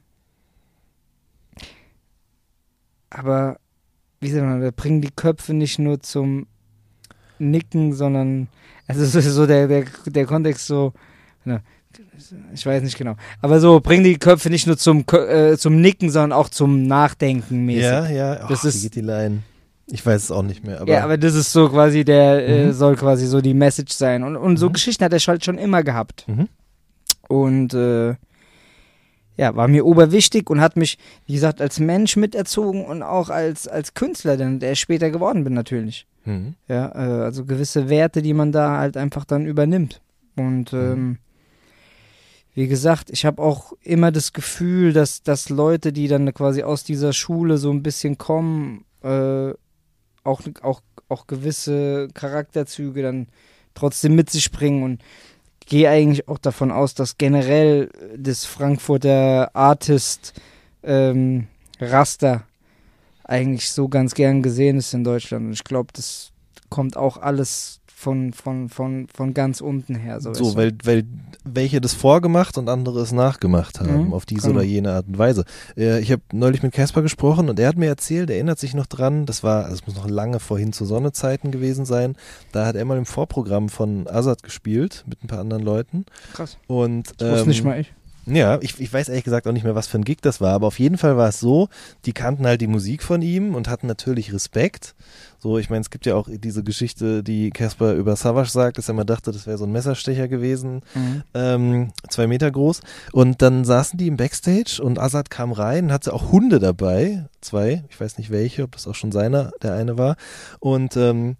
[3.09, 3.59] Aber
[4.21, 6.47] wie sagt man, wir bringen die Köpfe nicht nur zum
[7.39, 8.47] Nicken, sondern
[8.87, 10.93] also so, der, der, der Kontext so,
[12.53, 13.15] ich weiß nicht genau.
[13.41, 17.65] Aber so, bringen die Köpfe nicht nur zum, äh, zum Nicken, sondern auch zum Nachdenken
[17.65, 17.83] mäßig.
[17.83, 18.35] Ja, ja.
[18.47, 19.43] Das Och, wie ist- geht die Line?
[19.87, 20.81] Ich weiß es auch nicht mehr.
[20.81, 22.73] Aber, ja, aber das ist so quasi der, äh, Mhm.
[22.73, 24.23] soll quasi so die Message sein.
[24.23, 24.73] Und, und so Mhm.
[24.73, 26.25] Geschichten hat er halt schon immer gehabt.
[26.27, 26.47] Mhm.
[27.27, 28.15] Und äh,
[29.37, 33.67] ja, war mir oberwichtig und hat mich, wie gesagt, als Mensch miterzogen und auch als,
[33.67, 36.07] als Künstler, denn der ich später geworden bin natürlich.
[36.25, 36.55] Mhm.
[36.67, 40.01] Ja, äh, also gewisse Werte, die man da halt einfach dann übernimmt.
[40.35, 41.17] Und ähm,
[42.53, 46.83] wie gesagt, ich habe auch immer das Gefühl, dass, dass Leute, die dann quasi aus
[46.83, 49.53] dieser Schule so ein bisschen kommen, äh,
[50.23, 53.27] auch, auch, auch gewisse Charakterzüge dann
[53.73, 55.01] trotzdem mit sich bringen und
[55.65, 60.33] gehe eigentlich auch davon aus, dass generell das Frankfurter Artist
[60.83, 61.47] ähm,
[61.79, 62.43] Raster
[63.23, 65.47] eigentlich so ganz gern gesehen ist in Deutschland.
[65.47, 66.31] Und ich glaube, das
[66.69, 70.19] kommt auch alles von, von, von, von ganz unten her.
[70.19, 71.05] So, So, weil, weil
[71.45, 74.59] welche das vorgemacht und andere es nachgemacht haben, Mhm, auf diese genau.
[74.59, 75.45] oder jene Art und Weise.
[75.77, 78.73] Äh, ich habe neulich mit Casper gesprochen und er hat mir erzählt, er erinnert sich
[78.73, 82.15] noch dran, das war, also es muss noch lange vorhin zu Sonnezeiten gewesen sein,
[82.51, 86.57] da hat er mal im Vorprogramm von Azad gespielt mit ein paar anderen Leuten Krass.
[86.67, 87.93] und Das wusste ähm, nicht mal ich.
[88.25, 90.53] Ja, ich, ich weiß ehrlich gesagt auch nicht mehr, was für ein Gig das war,
[90.53, 91.69] aber auf jeden Fall war es so,
[92.05, 94.95] die kannten halt die Musik von ihm und hatten natürlich Respekt.
[95.39, 98.87] So, ich meine, es gibt ja auch diese Geschichte, die Casper über Savage sagt, dass
[98.87, 101.23] er mal dachte, das wäre so ein Messerstecher gewesen, Mhm.
[101.35, 102.81] ähm, zwei Meter groß.
[103.11, 107.83] Und dann saßen die im Backstage und Azad kam rein, hatte auch Hunde dabei, zwei,
[107.89, 110.15] ich weiß nicht welche, ob das auch schon seiner, der eine war.
[110.59, 111.37] Und ähm,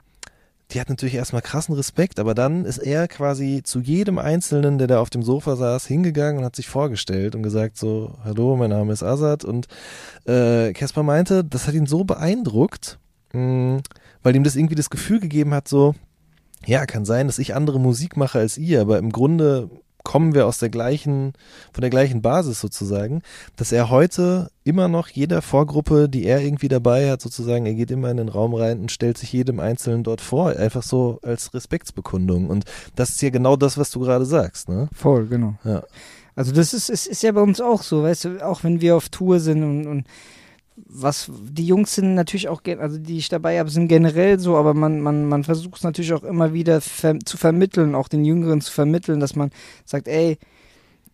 [0.71, 4.87] die hat natürlich erstmal krassen Respekt, aber dann ist er quasi zu jedem Einzelnen, der
[4.87, 8.71] da auf dem Sofa saß, hingegangen und hat sich vorgestellt und gesagt so, hallo, mein
[8.71, 9.45] Name ist Azad.
[9.45, 9.67] Und
[10.25, 12.99] äh, Casper meinte, das hat ihn so beeindruckt,
[13.33, 13.81] mh,
[14.23, 15.93] weil ihm das irgendwie das Gefühl gegeben hat, so,
[16.65, 19.69] ja, kann sein, dass ich andere Musik mache als ihr, aber im Grunde
[20.05, 21.33] kommen wir aus der gleichen,
[21.73, 23.21] von der gleichen Basis sozusagen,
[23.57, 27.91] dass er heute immer noch jeder Vorgruppe, die er irgendwie dabei hat, sozusagen, er geht
[27.91, 31.53] immer in den Raum rein und stellt sich jedem Einzelnen dort vor, einfach so als
[31.53, 32.49] Respektsbekundung.
[32.49, 32.63] Und
[32.95, 34.87] das ist ja genau das, was du gerade sagst, ne?
[34.93, 35.55] Voll, genau.
[35.65, 35.83] Ja.
[36.35, 38.95] Also das ist, ist, ist ja bei uns auch so, weißt du, auch wenn wir
[38.95, 40.05] auf Tour sind und, und
[40.77, 44.73] was die Jungs sind natürlich auch, also die ich dabei habe, sind generell so, aber
[44.73, 48.59] man, man, man versucht es natürlich auch immer wieder ver zu vermitteln, auch den Jüngeren
[48.61, 49.51] zu vermitteln, dass man
[49.85, 50.37] sagt, ey,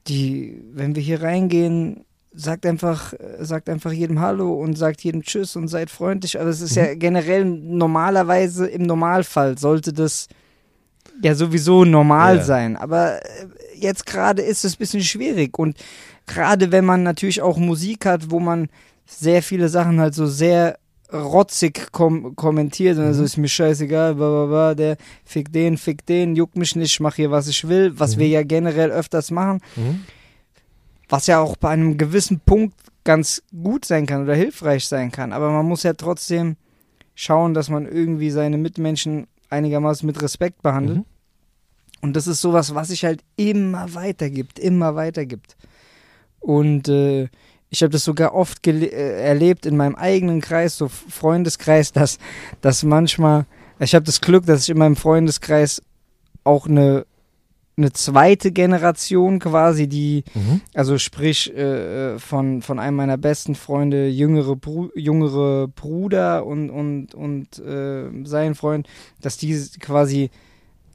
[0.08, 5.22] die, wenn wir hier reingehen, sagt einfach, äh, sagt einfach jedem Hallo und sagt jedem
[5.22, 6.40] Tschüss und seid freundlich.
[6.40, 10.28] Also es ist ja generell normalerweise im Normalfall sollte das
[11.22, 12.44] ja sowieso normal Ja.
[12.44, 12.78] sein.
[12.78, 15.60] Aber äh, jetzt gerade ist es ein bisschen schwierig.
[15.60, 15.78] Und
[16.26, 18.70] gerade wenn man natürlich auch Musik hat, wo man
[19.06, 20.78] sehr viele Sachen halt so sehr
[21.14, 26.06] rotzig kom kommentiert und also ist mir scheißegal, bla, bla, bla, der fick den, fick
[26.06, 28.20] den, juckt mich nicht, ich mach hier, was ich will, was Mhm.
[28.22, 30.06] wir ja generell öfters machen, Mhm.
[31.10, 35.34] was ja auch bei einem gewissen Punkt ganz gut sein kann oder hilfreich sein kann,
[35.34, 36.56] aber man muss ja trotzdem
[37.14, 41.00] schauen, dass man irgendwie seine Mitmenschen einigermaßen mit Respekt behandelt.
[41.00, 41.06] Mhm.
[42.04, 45.58] Und das ist sowas, was sich halt immer weitergibt, immer weitergibt.
[46.40, 47.28] Und äh,
[47.72, 52.20] ich habe das sogar oft äh, erlebt in meinem eigenen Kreis, so Freundeskreis, dass,
[52.60, 53.46] dass manchmal,
[53.80, 55.82] ich habe das Glück, dass ich in meinem Freundeskreis
[56.44, 57.06] auch eine,
[57.78, 60.60] eine zweite Generation quasi, die, Mhm.
[60.74, 67.16] also sprich äh, von, von einem meiner besten Freunde, jüngere, Bru jüngere Bruder und, und,
[67.16, 68.88] und äh, sein Freund,
[69.22, 70.30] dass die quasi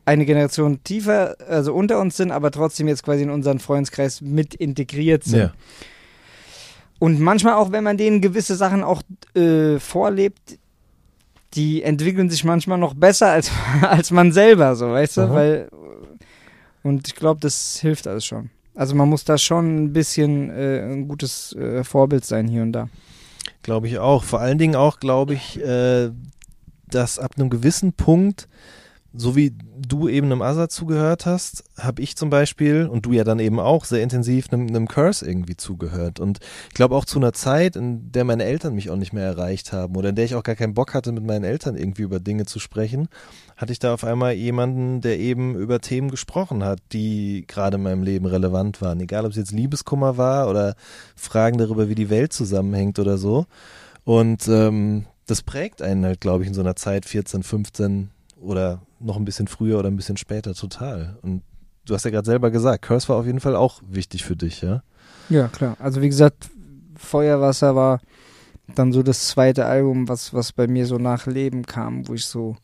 [0.05, 4.55] eine Generation tiefer, also unter uns sind, aber trotzdem jetzt quasi in unseren Freundeskreis mit
[4.55, 5.39] integriert sind.
[5.39, 5.53] Ja.
[6.99, 9.03] Und manchmal auch, wenn man denen gewisse Sachen auch
[9.35, 10.59] äh, vorlebt,
[11.55, 13.51] die entwickeln sich manchmal noch besser als,
[13.83, 15.21] als man selber, so, weißt du?
[15.23, 15.35] Aha.
[15.35, 15.69] Weil,
[16.83, 18.51] und ich glaube, das hilft alles schon.
[18.75, 22.73] Also man muss da schon ein bisschen äh, ein gutes äh, Vorbild sein hier und
[22.73, 22.89] da.
[23.63, 24.23] Glaube ich auch.
[24.23, 26.11] Vor allen Dingen auch, glaube ich, äh,
[26.89, 28.49] dass ab einem gewissen Punkt,
[29.17, 33.25] so wie du eben einem Asa zugehört hast, habe ich zum Beispiel und du ja
[33.25, 36.21] dann eben auch sehr intensiv einem, einem Curse irgendwie zugehört.
[36.21, 39.25] Und ich glaube auch zu einer Zeit, in der meine Eltern mich auch nicht mehr
[39.25, 42.03] erreicht haben oder in der ich auch gar keinen Bock hatte, mit meinen Eltern irgendwie
[42.03, 43.09] über Dinge zu sprechen,
[43.57, 47.83] hatte ich da auf einmal jemanden, der eben über Themen gesprochen hat, die gerade in
[47.83, 49.01] meinem Leben relevant waren.
[49.01, 50.75] Egal, ob es jetzt Liebeskummer war oder
[51.15, 53.47] Fragen darüber, wie die Welt zusammenhängt oder so.
[54.05, 58.11] Und ähm, das prägt einen halt, glaube ich, in so einer Zeit 14, 15
[58.47, 61.19] oder noch ein bisschen früher oder ein bisschen später total.
[61.23, 61.43] Und
[61.85, 64.63] du hast ja gerade selber gesagt, Curse war auf jeden Fall auch wichtig für dich,
[64.63, 64.83] ja?
[65.29, 65.77] Ja, klar.
[65.81, 66.49] Also wie gesagt,
[66.97, 68.01] Feuerwasser war
[68.75, 72.27] dann so das zweite Album, was, was bei mir so nach Leben kam, wo ich
[72.27, 72.57] so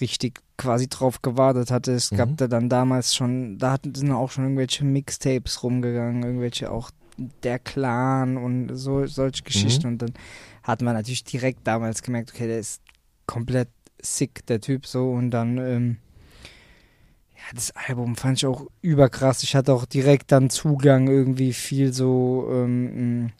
[0.00, 1.92] richtig quasi drauf gewartet hatte.
[1.92, 2.16] Es Mhm.
[2.16, 6.90] gab da dann damals schon, da hatten sind auch schon irgendwelche Mixtapes rumgegangen, irgendwelche auch
[7.42, 9.86] der Clan und so solche Geschichten.
[9.86, 10.12] Und dann
[10.62, 12.80] hat man natürlich direkt damals gemerkt, okay, der ist
[13.26, 13.68] komplett
[14.02, 15.10] sick, der Typ so.
[15.10, 15.96] Und dann, ähm,
[17.34, 19.42] ja, das Album fand ich auch überkrass.
[19.42, 23.30] Ich hatte auch direkt dann Zugang irgendwie viel so, ähm, mh,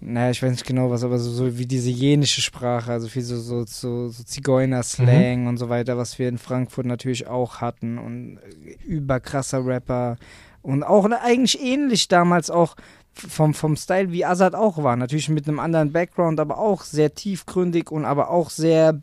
[0.00, 3.22] naja, ich weiß nicht genau was, aber so, so wie diese jenische Sprache, also viel
[3.22, 7.98] so, so, so, so Zigeuner-Slang und so weiter, was wir in Frankfurt natürlich auch hatten
[7.98, 10.16] und äh, überkrasser Rapper
[10.62, 12.76] und auch ne, eigentlich ähnlich damals auch
[13.12, 17.14] vom, vom Style wie Azad auch war, natürlich mit einem anderen Background, aber auch sehr
[17.14, 19.00] tiefgründig und aber auch sehr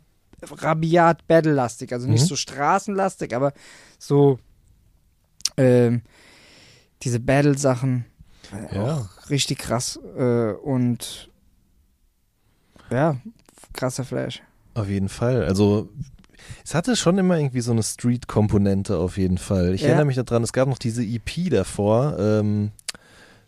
[0.50, 2.26] rabiat battle-lastig, also nicht Mhm.
[2.26, 3.52] so straßenlastig, aber
[3.98, 4.38] so
[5.56, 6.02] ähm,
[7.02, 8.04] diese Battle-Sachen
[8.52, 9.08] äh, Ja.
[9.30, 11.30] richtig krass äh, und
[12.90, 13.16] ja,
[13.72, 14.42] krasser Flash.
[14.74, 15.44] Auf jeden Fall.
[15.44, 15.88] Also
[16.64, 19.74] es hatte schon immer irgendwie so eine Street-Komponente auf jeden Fall.
[19.74, 19.88] Ich Ja.
[19.88, 22.72] erinnere mich daran, es gab noch diese EP davor, ähm,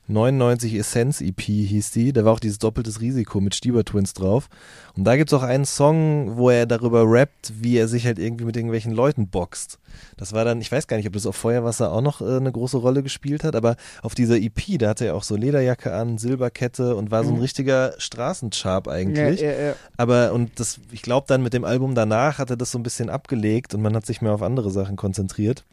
[0.06, 4.48] 99 Essence EP hieß die, da war auch dieses doppeltes Risiko mit Stieber Twins drauf.
[4.96, 8.18] Und da gibt es auch einen Song, wo er darüber rappt, wie er sich halt
[8.18, 9.78] irgendwie mit irgendwelchen Leuten boxt.
[10.16, 12.52] Das war dann, ich weiß gar nicht, ob das auf Feuerwasser auch noch äh, eine
[12.52, 16.18] große Rolle gespielt hat, aber auf dieser EP, da hatte er auch so Lederjacke an,
[16.18, 17.40] Silberkette und war so ein Mhm.
[17.42, 19.40] richtiger Straßencharp eigentlich.
[19.40, 19.76] Ja, ja, ja.
[19.96, 22.82] Aber und das, ich glaube dann mit dem Album danach hat er das so ein
[22.82, 25.64] bisschen abgelegt und man hat sich mehr auf andere Sachen konzentriert.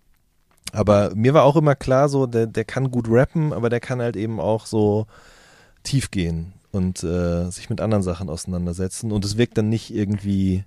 [0.71, 4.01] Aber mir war auch immer klar, so, der, der kann gut rappen, aber der kann
[4.01, 5.05] halt eben auch so
[5.83, 9.11] tief gehen und äh, sich mit anderen Sachen auseinandersetzen.
[9.11, 10.63] Und es wirkt dann nicht irgendwie.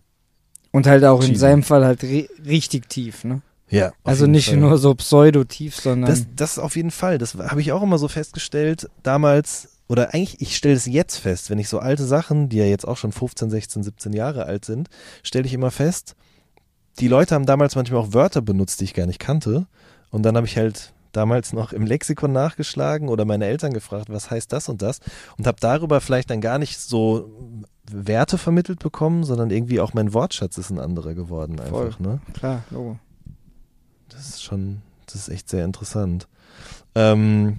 [0.73, 1.39] Und halt auch in Cheesy.
[1.39, 3.43] seinem Fall halt ri richtig tief, ne?
[3.71, 3.93] Ja.
[4.05, 4.59] Also nicht Fall.
[4.59, 7.19] nur so pseudo-tief, sondern Das, das auf jeden Fall.
[7.19, 9.71] Das habe ich auch immer so festgestellt damals.
[9.87, 12.87] Oder eigentlich, ich stelle es jetzt fest, wenn ich so alte Sachen, die ja jetzt
[12.87, 14.89] auch schon 15, 16, 17 Jahre alt sind,
[15.23, 16.15] stelle ich immer fest,
[17.01, 19.67] die Leute haben damals manchmal auch Wörter benutzt, die ich gar nicht kannte.
[20.15, 24.31] Und dann habe ich halt damals noch im Lexikon nachgeschlagen oder meine Eltern gefragt, was
[24.31, 25.01] heißt das und das
[25.37, 27.29] und habe darüber vielleicht dann gar nicht so
[27.91, 31.87] Werte vermittelt bekommen, sondern irgendwie auch mein Wortschatz ist ein anderer geworden Voll.
[31.87, 32.21] einfach, ne?
[32.33, 32.97] klar, Logo.
[34.09, 36.29] Das ist schon, das ist echt sehr interessant.
[36.95, 37.59] Ähm,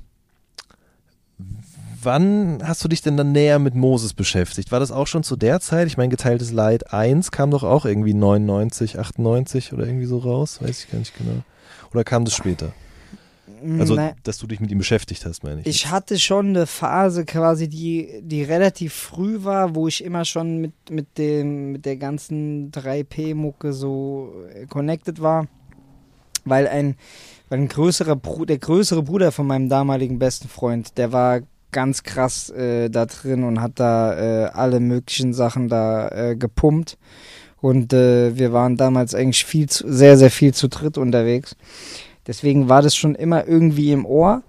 [2.02, 4.72] wann hast du dich denn dann näher mit Moses beschäftigt?
[4.72, 5.88] War das auch schon zu der Zeit?
[5.88, 10.62] Ich meine, geteiltes Leid 1 kam doch auch irgendwie 99, 98 oder irgendwie so raus,
[10.62, 11.44] weiß ich gar nicht genau.
[11.95, 12.73] Oder kam das später?
[13.79, 15.67] Also, Na, dass du dich mit ihm beschäftigt hast, meine ich.
[15.67, 20.58] ich hatte schon eine Phase quasi, die, die relativ früh war, wo ich immer schon
[20.58, 25.47] mit, mit, dem, mit der ganzen 3P-Mucke so äh, connected war.
[26.43, 26.97] Weil ein,
[27.47, 31.39] weil ein größerer Bruder, der größere Bruder von meinem damaligen besten Freund, der war
[31.71, 36.97] ganz krass äh, da drin und hat da äh, alle möglichen Sachen da äh, gepumpt.
[37.62, 41.56] Und äh, wir waren damals eigentlich viel zu, sehr, sehr viel zu dritt unterwegs.
[42.28, 44.44] Deswegen war das schon immer irgendwie im Ohr.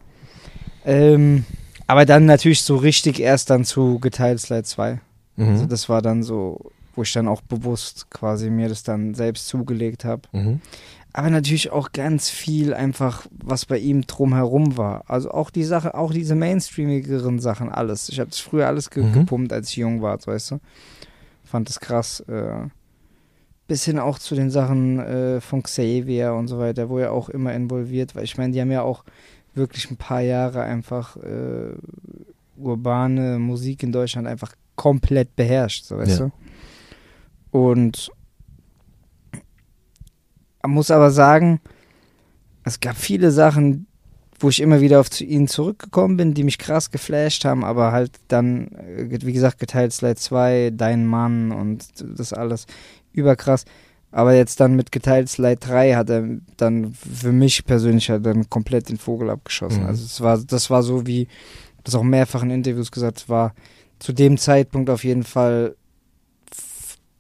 [0.85, 1.45] Ähm,
[1.87, 5.01] aber dann natürlich so richtig erst dann zu Geteilt Slide 2.
[5.37, 5.49] Mhm.
[5.49, 9.49] Also das war dann so, wo ich dann auch bewusst quasi mir das dann selbst
[9.49, 10.23] zugelegt habe.
[10.33, 10.61] Mhm.
[11.13, 15.05] Aber natürlich auch ganz viel einfach, was bei ihm drumherum war.
[15.07, 18.11] Also auch die Sache, auch diese mainstreamigeren Sachen, alles.
[18.11, 19.13] Ich habe das früher alles ge Mhm.
[19.13, 20.61] gepumpt, als ich jung war, weißt du.
[21.45, 22.21] Fand das krass.
[22.29, 22.69] Äh,
[23.67, 27.29] bis hin auch zu den Sachen äh, von Xavier und so weiter, wo er auch
[27.29, 28.23] immer involviert war.
[28.23, 29.05] Ich meine, die haben ja auch
[29.55, 31.73] wirklich ein paar Jahre einfach äh,
[32.57, 36.27] urbane Musik in Deutschland einfach komplett beherrscht, so weißt Ja.
[37.53, 37.59] du.
[37.59, 38.11] Und
[40.63, 41.61] man muss aber sagen,
[42.65, 43.87] es gab viele Sachen,
[44.39, 47.93] wo ich immer wieder auf zu ihnen zurückgekommen bin, die mich krass geflasht haben, aber
[47.93, 51.87] halt dann, äh, wie gesagt, geteilt Slide 2, Dein Mann und
[52.19, 52.67] das alles
[53.17, 53.65] überkrass.
[54.13, 56.25] Aber jetzt dann mit geteilt Slide 3 hat er
[56.57, 59.83] dann für mich persönlich halt dann komplett den Vogel abgeschossen.
[59.83, 59.89] Mhm.
[59.89, 61.29] Also es war, das war so wie,
[61.85, 63.55] das auch mehrfach in Interviews gesagt, war
[63.99, 65.75] zu dem Zeitpunkt auf jeden Fall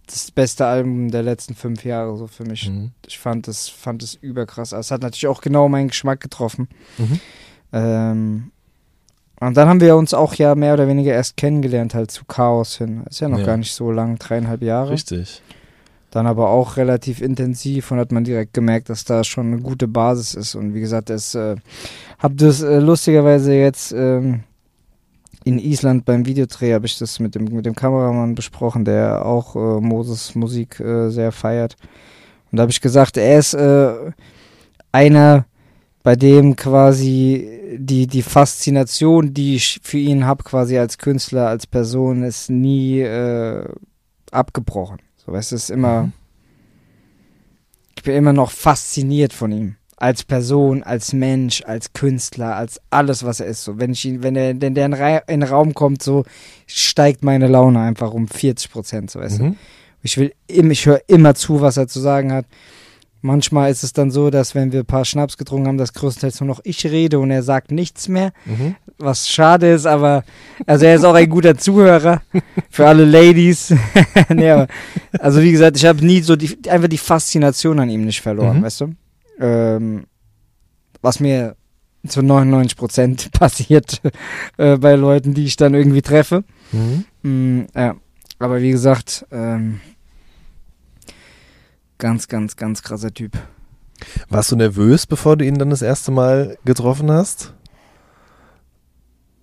[0.06, 2.70] das beste Album der letzten fünf Jahre so für mich.
[2.70, 2.92] Mhm.
[3.06, 4.72] Ich fand es fand es überkrass.
[4.72, 6.68] Also Es hat natürlich auch genau meinen Geschmack getroffen.
[6.96, 7.20] Mhm.
[7.72, 8.50] Ähm,
[9.40, 12.78] und dann haben wir uns auch ja mehr oder weniger erst kennengelernt, halt zu Chaos
[12.78, 13.02] hin.
[13.10, 13.46] Ist ja noch Ja.
[13.46, 14.90] gar nicht so lang, dreieinhalb Jahre.
[14.92, 15.42] Richtig.
[16.16, 19.86] Dann aber auch relativ intensiv und hat man direkt gemerkt, dass da schon eine gute
[19.86, 20.54] Basis ist.
[20.54, 21.56] Und wie gesagt, es äh,
[22.18, 24.40] hab das äh, lustigerweise jetzt ähm,
[25.44, 29.56] in Island beim Videodreh habe ich das mit dem mit dem Kameramann besprochen, der auch
[29.56, 31.76] äh, Moses Musik äh, sehr feiert.
[32.50, 33.92] Und da habe ich gesagt, er ist äh,
[34.92, 35.44] einer,
[36.02, 41.66] bei dem quasi die die Faszination, die ich für ihn habe, quasi als Künstler, als
[41.66, 43.68] Person, ist nie äh,
[44.30, 45.05] abgebrochen.
[45.26, 46.04] So, weißt du, es ist immer.
[46.04, 46.12] Mhm.
[47.96, 49.76] Ich bin immer noch fasziniert von ihm.
[49.96, 53.64] Als Person, als Mensch, als Künstler, als alles, was er ist.
[53.64, 56.24] So, wenn ich ihn, wenn er, wenn der in, in den Raum kommt, so
[56.66, 59.44] steigt meine Laune einfach um 40 Prozent, so weißt du.
[59.44, 59.56] Mhm.
[60.02, 62.46] Ich will, ich höre immer zu, was er zu sagen hat.
[63.26, 66.40] Manchmal ist es dann so, dass wenn wir ein paar Schnaps getrunken haben, dass größtenteils
[66.40, 68.76] nur noch ich rede und er sagt nichts mehr Mhm.
[68.98, 70.22] was schade ist, aber
[70.64, 72.22] also er ist auch ein guter Zuhörer
[72.70, 73.74] für alle Ladies.
[74.32, 74.68] nee, aber,
[75.18, 78.58] also wie gesagt, ich habe nie so die, einfach die Faszination an ihm nicht verloren,
[78.58, 78.62] Mhm.
[78.62, 78.94] weißt du?
[79.40, 80.04] Ähm,
[81.02, 81.56] was mir
[82.06, 84.00] zu 99 Prozent passiert
[84.56, 86.44] äh, bei Leuten, die ich dann irgendwie treffe.
[86.72, 87.04] Mhm.
[87.22, 87.96] Mm, ja,
[88.38, 89.80] aber wie gesagt, ähm,
[91.98, 93.32] ganz, ganz, ganz krasser Typ.
[94.28, 97.54] Warst du nervös, bevor du ihn dann das erste Mal getroffen hast?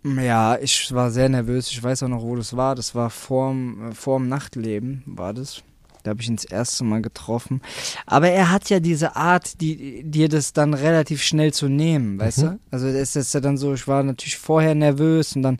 [0.06, 1.70] Ja, ich war sehr nervös.
[1.72, 2.76] Ich weiß auch noch, wo das war.
[2.76, 5.64] Das war vorm, äh, vorm Nachtleben, war das.
[6.04, 7.62] Da habe ich ihn das erste Mal getroffen.
[8.06, 12.40] Aber er hat ja diese Art, die, dir das dann relativ schnell zu nehmen, weißt
[12.40, 12.42] Mhm.
[12.44, 12.60] du?
[12.72, 15.60] Also es ist ja dann so, ich war natürlich vorher nervös und dann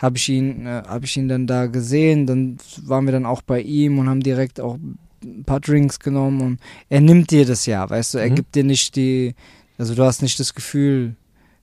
[0.00, 2.26] habe ich ihn, äh, habe ich ihn dann da gesehen.
[2.26, 4.78] Dann waren wir dann auch bei ihm und haben direkt auch
[5.24, 8.18] ein paar Drinks genommen und er nimmt dir das ja, weißt du?
[8.18, 8.34] Er Mhm.
[8.36, 9.34] gibt dir nicht die,
[9.78, 11.16] also du hast nicht das Gefühl,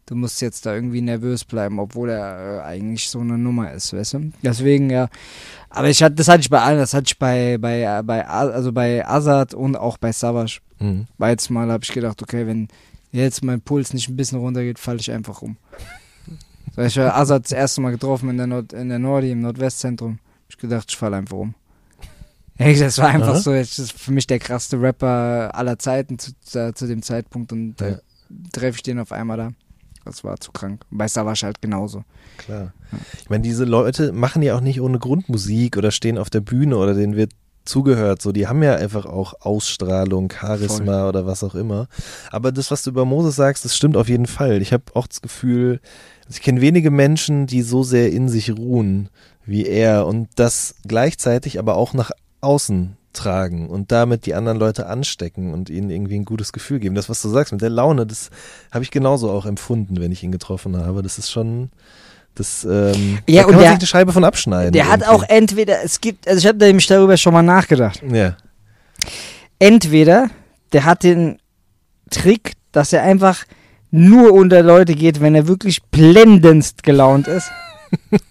[0.08, 3.94] du musst jetzt da irgendwie nervös bleiben, obwohl er äh, eigentlich so eine Nummer ist,
[3.94, 4.32] weißt du?
[4.44, 5.08] Deswegen, ja.
[5.70, 8.28] Aber ich hatte, das hatte ich bei allen, das hatte ich bei, bei, äh, bei,
[8.28, 10.60] also bei Azad und auch bei Savage.
[10.80, 11.08] Mhm.
[11.18, 12.68] Beides Mal habe ich gedacht, okay, wenn
[13.14, 15.56] jetzt mein Puls nicht ein bisschen runtergeht, falle ich einfach um.
[16.76, 19.42] So, ich habe Azad das erste Mal getroffen in der, Nord in der Nordi, im
[19.42, 20.20] Nordwestzentrum.
[20.50, 21.54] Ich gedacht, ich falle einfach um.
[22.58, 23.40] Das war einfach Aha.
[23.40, 27.52] so, das ist für mich der krasseste Rapper aller Zeiten zu, zu, zu dem Zeitpunkt
[27.52, 28.00] und da Ja.
[28.54, 29.50] treffe ich den auf einmal da.
[30.06, 30.84] Das war zu krank.
[30.90, 32.04] Bei Savage halt genauso.
[32.38, 32.74] Klar.
[33.22, 36.78] Ich meine, diese Leute machen ja auch nicht ohne Grundmusik oder stehen auf der Bühne
[36.78, 37.32] oder denen wird
[37.66, 38.22] zugehört.
[38.22, 41.88] So, die haben ja einfach auch Ausstrahlung, Charisma oder was auch immer.
[42.32, 44.62] Aber das, was du über Moses sagst, das stimmt auf jeden Fall.
[44.64, 45.80] Ich habe auch das Gefühl,
[46.30, 49.10] ich kenne wenige Menschen, die so sehr in sich ruhen
[49.44, 52.12] wie er und das gleichzeitig aber auch nach
[52.42, 56.96] außen tragen und damit die anderen Leute anstecken und ihnen irgendwie ein gutes Gefühl geben.
[56.96, 58.30] Das, was du sagst mit der Laune, das
[58.72, 61.02] habe ich genauso auch empfunden, wenn ich ihn getroffen habe.
[61.02, 61.72] Das ist schon,
[62.36, 64.72] das, ähm, Ja, da kann man der- sich eine Scheibe von abschneiden.
[64.72, 65.14] Der hat irgendwie.
[65.14, 68.02] auch entweder, es gibt, also ich habe nämlich darüber schon mal nachgedacht.
[68.10, 68.38] Ja.
[69.60, 70.30] Entweder
[70.74, 71.38] der hat den
[72.10, 73.44] Trick, dass er einfach
[73.92, 77.52] nur unter Leute geht, wenn er wirklich blendendst gelaunt ist.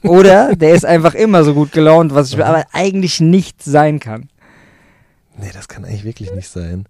[0.02, 2.42] Oder der ist einfach immer so gut gelaunt, was ich Mhm.
[2.42, 4.28] aber eigentlich nicht sein kann.
[5.38, 6.86] Nee, das kann eigentlich wirklich nicht sein.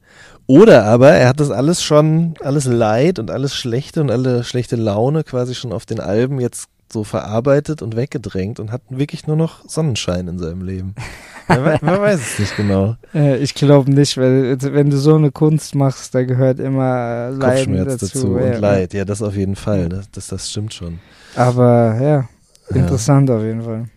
[0.46, 4.74] Oder aber er hat das alles schon, alles Leid und alles Schlechte und alle schlechte
[4.76, 9.37] Laune quasi schon auf den Alben jetzt so verarbeitet und weggedrängt und hat wirklich nur
[9.37, 10.96] noch Sonnenschein in seinem Leben.
[11.48, 12.96] man, man weiß es nicht genau.
[13.14, 17.76] Äh, ich glaube nicht, weil wenn du so eine Kunst machst, da gehört immer Leiden
[17.76, 18.35] Kopfschmerz dazu.
[18.35, 18.54] dazu ja.
[18.54, 18.92] und Leid.
[18.94, 19.88] Ja, das auf jeden Fall.
[19.88, 20.98] Das, das, das stimmt schon.
[21.37, 22.28] Aber ja,
[22.70, 23.88] Ja, interessant auf jeden Fall.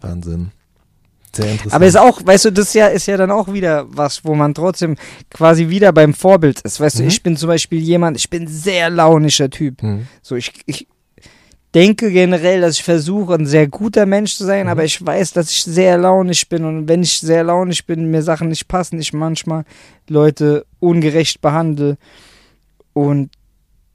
[0.00, 0.50] Wahnsinn.
[1.34, 1.74] Sehr interessant.
[1.74, 4.34] Aber ist auch, weißt du, das ist ja, ist ja dann auch wieder was, wo
[4.34, 4.96] man trotzdem
[5.30, 6.80] quasi wieder beim Vorbild ist.
[6.80, 7.08] Weißt du, Mhm.
[7.08, 9.82] ich bin zum Beispiel jemand, ich bin ein sehr launischer Typ.
[9.82, 10.08] Hm.
[10.22, 10.88] So, ich, ich
[11.74, 14.72] denke generell, dass ich versuche, ein sehr guter Mensch zu sein, Mhm.
[14.72, 18.22] aber ich weiß, dass ich sehr launisch bin und wenn ich sehr launisch bin, mir
[18.22, 19.64] Sachen nicht passen, ich manchmal
[20.08, 21.98] Leute ungerecht behandle.
[22.94, 23.30] Und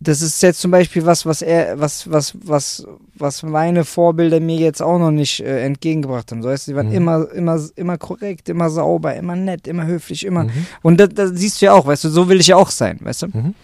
[0.04, 2.86] das ist jetzt zum Beispiel was, was er, was, was, was,
[3.16, 6.42] was meine Vorbilder mir jetzt auch noch nicht äh, entgegengebracht haben.
[6.44, 6.94] So heißt, sie waren Mhm.
[6.94, 10.46] immer, immer, immer korrekt, immer sauber, immer nett, immer höflich, immer.
[10.46, 10.68] Mhm.
[10.82, 13.00] Und das, das siehst du ja auch, weißt du, so will ich ja auch sein,
[13.02, 13.28] weißt du?
[13.28, 13.56] Mhm.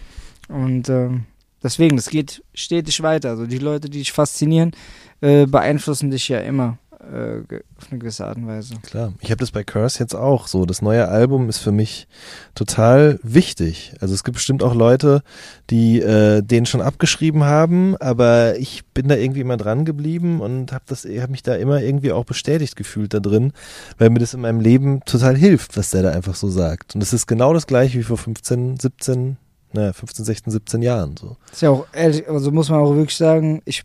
[0.48, 1.24] Und ähm,
[1.62, 3.30] deswegen, das geht stetig weiter.
[3.30, 4.72] Also die Leute, die dich faszinieren,
[5.20, 7.40] äh, beeinflussen dich ja immer äh,
[7.78, 8.74] auf eine gewisse Art und Weise.
[8.82, 10.66] Klar, ich habe das bei Curse jetzt auch so.
[10.66, 12.06] Das neue Album ist für mich
[12.54, 13.94] total wichtig.
[14.00, 15.22] Also es gibt bestimmt auch Leute,
[15.70, 20.72] die äh, den schon abgeschrieben haben, aber ich bin da irgendwie immer dran geblieben und
[20.72, 23.52] habe das, habe mich da immer irgendwie auch bestätigt gefühlt da drin,
[23.98, 26.94] weil mir das in meinem Leben total hilft, was der da einfach so sagt.
[26.94, 29.36] Und es ist genau das gleiche wie vor 15, 17,
[29.72, 31.36] naja, 15, 16, 17 Jahren so.
[31.52, 33.84] Ist ja auch ehrlich, also muss man auch wirklich sagen, ich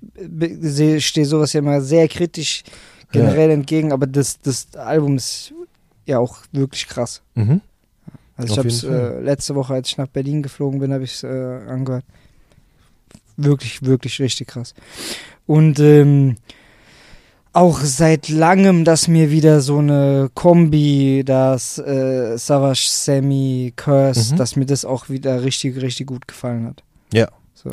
[0.99, 2.63] stehe sowas ja immer sehr kritisch
[3.11, 5.53] generell entgegen, aber das, das Album ist
[6.05, 7.21] ja auch wirklich krass.
[7.35, 7.61] Mhm.
[8.37, 11.03] Also Auf ich habe es äh, letzte Woche, als ich nach Berlin geflogen bin, habe
[11.03, 12.03] ich es äh, angehört.
[13.37, 14.73] Wirklich, wirklich richtig krass.
[15.45, 16.35] Und ähm,
[17.53, 24.37] auch seit langem, dass mir wieder so eine Kombi, das äh, Savage Sammy Curse, Mhm.
[24.37, 26.83] dass mir das auch wieder richtig, richtig gut gefallen hat.
[27.13, 27.29] Ja.
[27.53, 27.69] So.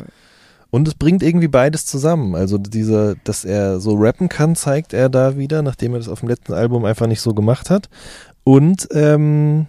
[0.73, 2.33] Und es bringt irgendwie beides zusammen.
[2.33, 6.21] Also diese, dass er so rappen kann, zeigt er da wieder, nachdem er das auf
[6.21, 7.89] dem letzten Album einfach nicht so gemacht hat.
[8.43, 9.67] Und ähm,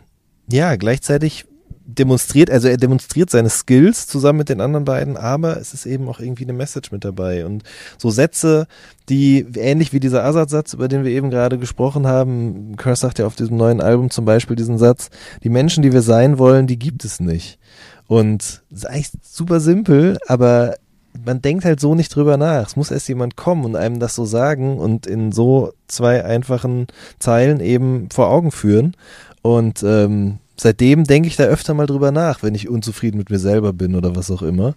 [0.50, 1.44] ja, gleichzeitig
[1.84, 6.08] demonstriert, also er demonstriert seine Skills zusammen mit den anderen beiden, aber es ist eben
[6.08, 7.44] auch irgendwie eine Message mit dabei.
[7.44, 7.64] Und
[7.98, 8.66] so Sätze,
[9.10, 13.26] die ähnlich wie dieser Azad-Satz, über den wir eben gerade gesprochen haben, Curse sagt ja
[13.26, 15.10] auf diesem neuen Album zum Beispiel diesen Satz,
[15.42, 17.58] die Menschen, die wir sein wollen, die gibt es nicht.
[18.06, 20.76] Und ist eigentlich super simpel, aber
[21.24, 22.66] man denkt halt so nicht drüber nach.
[22.66, 26.86] Es muss erst jemand kommen und einem das so sagen und in so zwei einfachen
[27.18, 28.96] Zeilen eben vor Augen führen.
[29.42, 33.38] Und ähm, seitdem denke ich da öfter mal drüber nach, wenn ich unzufrieden mit mir
[33.38, 34.74] selber bin oder was auch immer.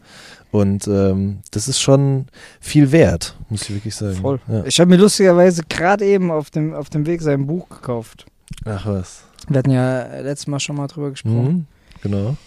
[0.52, 2.28] Und ähm, das ist schon
[2.60, 4.18] viel wert, muss ich wirklich sagen.
[4.18, 4.40] Voll.
[4.48, 4.64] Ja.
[4.66, 8.26] Ich habe mir lustigerweise gerade eben auf dem, auf dem Weg sein Buch gekauft.
[8.66, 9.24] Ach was.
[9.50, 11.44] Wir hatten ja letztes Mal schon mal drüber gesprochen.
[11.44, 11.66] Mhm.
[12.02, 12.38] Genau.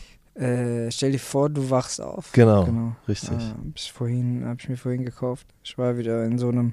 [0.41, 2.33] Äh, stell dir vor, du wachst auf.
[2.33, 2.65] Genau.
[2.65, 2.97] Genau.
[3.07, 3.29] Richtig.
[3.31, 5.47] Hab ich vorhin, habe ich mir vorhin gekauft.
[5.63, 6.73] Ich war wieder in so einem,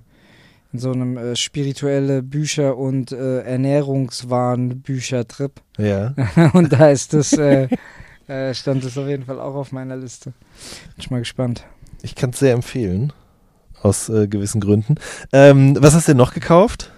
[0.72, 5.52] in so einem äh, spirituelle Bücher und äh, Ernährungswahn-Bücher-Trip.
[5.78, 6.16] Ja.
[6.54, 7.68] und da ist das, äh,
[8.28, 10.32] äh, stand das auf jeden Fall auch auf meiner Liste.
[10.32, 11.66] Bin ich mal gespannt.
[12.02, 13.12] Ich kann es sehr empfehlen.
[13.82, 14.96] Aus äh, gewissen Gründen.
[15.34, 16.94] Ähm, was hast du denn noch gekauft?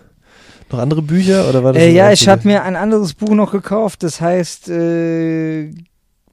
[0.71, 3.51] Noch andere Bücher oder war das Äh, ja, ich habe mir ein anderes Buch noch
[3.51, 4.03] gekauft.
[4.03, 5.71] Das heißt äh,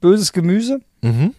[0.01, 0.79] Böses Gemüse.
[1.01, 1.33] Mhm.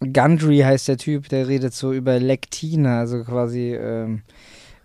[0.00, 4.22] Gundry heißt der Typ, der redet so über Lektine, also quasi ähm,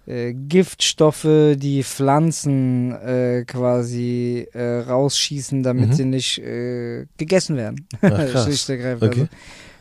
[0.06, 5.93] äh, Giftstoffe, die Pflanzen äh, quasi äh, rausschießen, damit Mhm.
[5.93, 7.88] sie nicht äh, gegessen werden.
[8.02, 8.43] Ach.
[8.46, 9.04] Schlicht ergreifend.
[9.13, 9.28] Okay.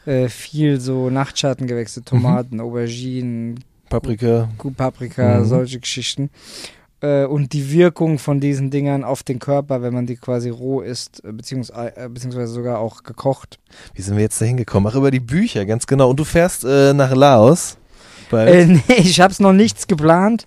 [0.07, 4.49] Also, viel so Nachtschattengewächse, Tomaten, Auberginen, Paprika.
[4.77, 5.45] Paprika, Mhm.
[5.45, 6.31] solche Geschichten.
[7.03, 10.81] Äh, und die Wirkung von diesen Dingern auf den Körper, wenn man die quasi roh
[10.81, 13.59] isst, äh, beziehungsweise, äh, beziehungsweise sogar auch gekocht.
[13.95, 14.91] Wie sind wir jetzt da hingekommen?
[14.91, 16.11] Ach, über die Bücher, ganz genau.
[16.11, 17.77] Und du fährst äh, nach Laos.
[18.33, 20.47] Äh, nee, ich habe noch nichts geplant,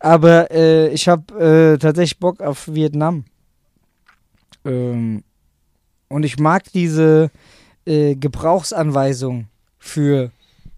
[0.00, 3.24] aber äh, ich habe tatsächlich Bock auf Vietnam.
[4.64, 5.22] Ähm,
[6.08, 7.30] und ich mag diese
[7.86, 9.46] Gebrauchsanweisung
[9.78, 10.30] für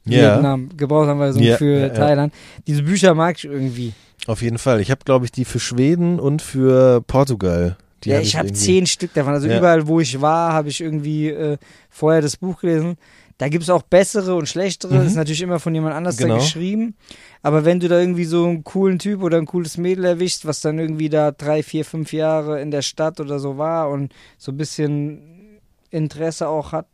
[0.04, 0.34] Ja.
[0.36, 1.88] Vietnam, Gebrauchsanweisung Ja, für ja.
[1.88, 2.32] Thailand.
[2.68, 3.92] Diese Bücher mag ich irgendwie.
[4.26, 4.80] Auf jeden Fall.
[4.80, 7.76] Ich habe, glaube ich, die für Schweden und für Portugal.
[8.04, 9.32] Die ja, hab ich habe zehn Stück davon.
[9.34, 9.58] Also Ja.
[9.58, 11.58] überall, wo ich war, habe ich irgendwie äh,
[11.90, 12.96] vorher das Buch gelesen.
[13.38, 14.92] Da gibt es auch bessere und schlechtere.
[14.94, 14.98] Mhm.
[14.98, 16.34] Das ist natürlich immer von jemand anders Genau.
[16.34, 16.94] da geschrieben.
[17.42, 20.60] Aber wenn du da irgendwie so einen coolen Typ oder ein cooles Mädel erwischst, was
[20.60, 24.52] dann irgendwie da drei, vier, fünf Jahre in der Stadt oder so war und so
[24.52, 25.22] ein bisschen
[25.90, 26.86] Interesse auch hat,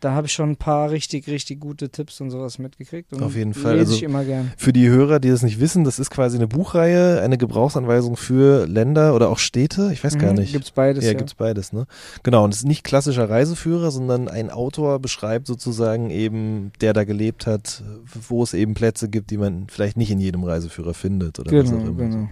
[0.00, 3.12] da habe ich schon ein paar richtig, richtig gute Tipps und sowas mitgekriegt.
[3.12, 3.72] Und Auf jeden Fall.
[3.76, 4.52] Lese Also ich immer gern.
[4.56, 8.66] Für die Hörer, die das nicht wissen, das ist quasi eine Buchreihe, eine Gebrauchsanweisung für
[8.66, 9.90] Länder oder auch Städte.
[9.92, 10.52] Ich weiß gar Mhm, nicht.
[10.52, 11.04] Gibt's beides.
[11.04, 11.86] ja, Ja, gibt's beides, ne?
[12.22, 17.04] Genau, und es ist nicht klassischer Reiseführer, sondern ein Autor beschreibt sozusagen eben, der da
[17.04, 17.82] gelebt hat,
[18.28, 21.68] wo es eben Plätze gibt, die man vielleicht nicht in jedem Reiseführer findet oder was
[21.68, 22.08] auch Genau, immer.
[22.08, 22.24] genau.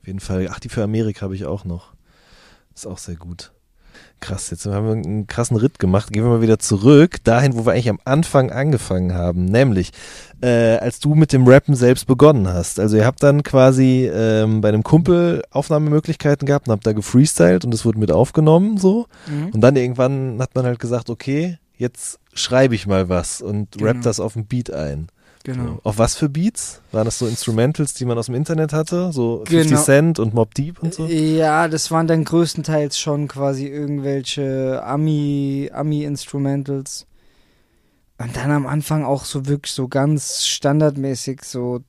[0.00, 0.48] Auf jeden Fall.
[0.50, 1.94] Ach, die für Amerika habe ich auch noch.
[2.74, 3.52] Ist auch sehr gut.
[4.20, 6.10] Krass, jetzt haben wir einen krassen Ritt gemacht.
[6.10, 9.44] Gehen wir mal wieder zurück, dahin, wo wir eigentlich am Anfang angefangen haben.
[9.44, 9.90] Nämlich,
[10.40, 12.80] äh, als du mit dem Rappen selbst begonnen hast.
[12.80, 17.66] Also ihr habt dann quasi ähm, bei einem Kumpel Aufnahmemöglichkeiten gehabt und habt da gefreestylt
[17.66, 19.06] und es wurde mit aufgenommen so.
[19.26, 19.48] Mhm.
[19.52, 23.86] Und dann irgendwann hat man halt gesagt, okay, jetzt schreibe ich mal was und Genau.
[23.90, 25.08] rap das auf den Beat ein.
[25.44, 25.78] Genau.
[25.84, 26.80] Auf was für Beats?
[26.90, 29.12] Waren das so Instrumentals, die man aus dem Internet hatte?
[29.12, 29.82] So 50 Genau.
[29.82, 31.04] Cent und Mob Deep und so?
[31.06, 37.06] Ja, das waren dann größtenteils schon quasi irgendwelche Ami, Ami-Instrumentals.
[38.16, 41.80] Und dann am Anfang auch so wirklich so ganz standardmäßig so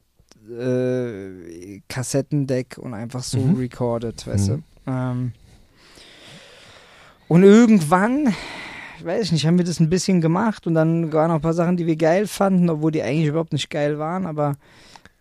[0.52, 3.56] äh, Kassettendeck und einfach so Mhm.
[3.56, 4.64] recorded, weißt Mhm.
[4.86, 4.92] du.
[4.92, 5.32] Ähm,
[7.28, 8.36] und irgendwann,
[9.06, 11.54] weiß ich nicht, haben wir das ein bisschen gemacht und dann waren noch ein paar
[11.54, 14.56] Sachen, die wir geil fanden, obwohl die eigentlich überhaupt nicht geil waren, aber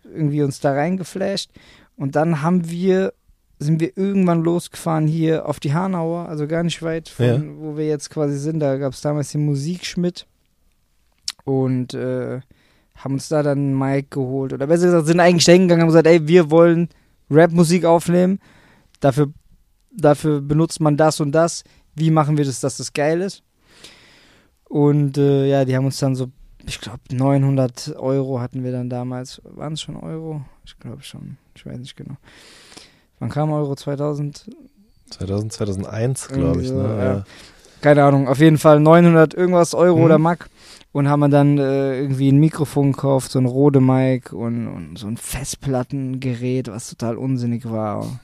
[0.03, 1.51] irgendwie uns da reingeflasht.
[1.97, 3.13] Und dann haben wir,
[3.59, 7.41] sind wir irgendwann losgefahren hier auf die Hanauer, also gar nicht weit von, Ja.
[7.57, 8.59] wo wir jetzt quasi sind.
[8.59, 10.25] Da gab es damals den Musikschmidt
[11.43, 12.41] und äh,
[12.95, 14.53] haben uns da dann Mic geholt.
[14.53, 16.89] Oder besser gesagt, sind eigentlich dahin gegangen und haben gesagt, ey, wir wollen
[17.29, 18.39] Rap-Musik aufnehmen.
[18.99, 19.31] Dafür,
[19.91, 21.63] dafür benutzt man das und das.
[21.95, 23.41] Wie machen wir das, dass das geil ist?
[24.69, 26.27] Und äh, ja, die haben uns dann so,
[26.65, 29.41] ich glaube, 900 Euro hatten wir dann damals.
[29.43, 30.41] Waren es schon Euro?
[30.65, 31.37] Ich glaube schon.
[31.55, 32.15] Ich weiß nicht genau.
[33.19, 34.49] Wann kam Euro 2000?
[35.11, 36.67] 2000, 2001, glaube ich.
[36.67, 36.97] Irgendwie so, Ne?
[36.97, 37.13] ja.
[37.17, 37.23] Ja.
[37.81, 40.03] keine Ahnung, auf jeden Fall 900 irgendwas Euro Mhm.
[40.03, 40.49] oder Mack
[40.91, 44.97] und haben wir dann äh, irgendwie ein Mikrofon gekauft, so ein Rode Mic und, und
[44.97, 48.19] so ein Festplattengerät, was total unsinnig war.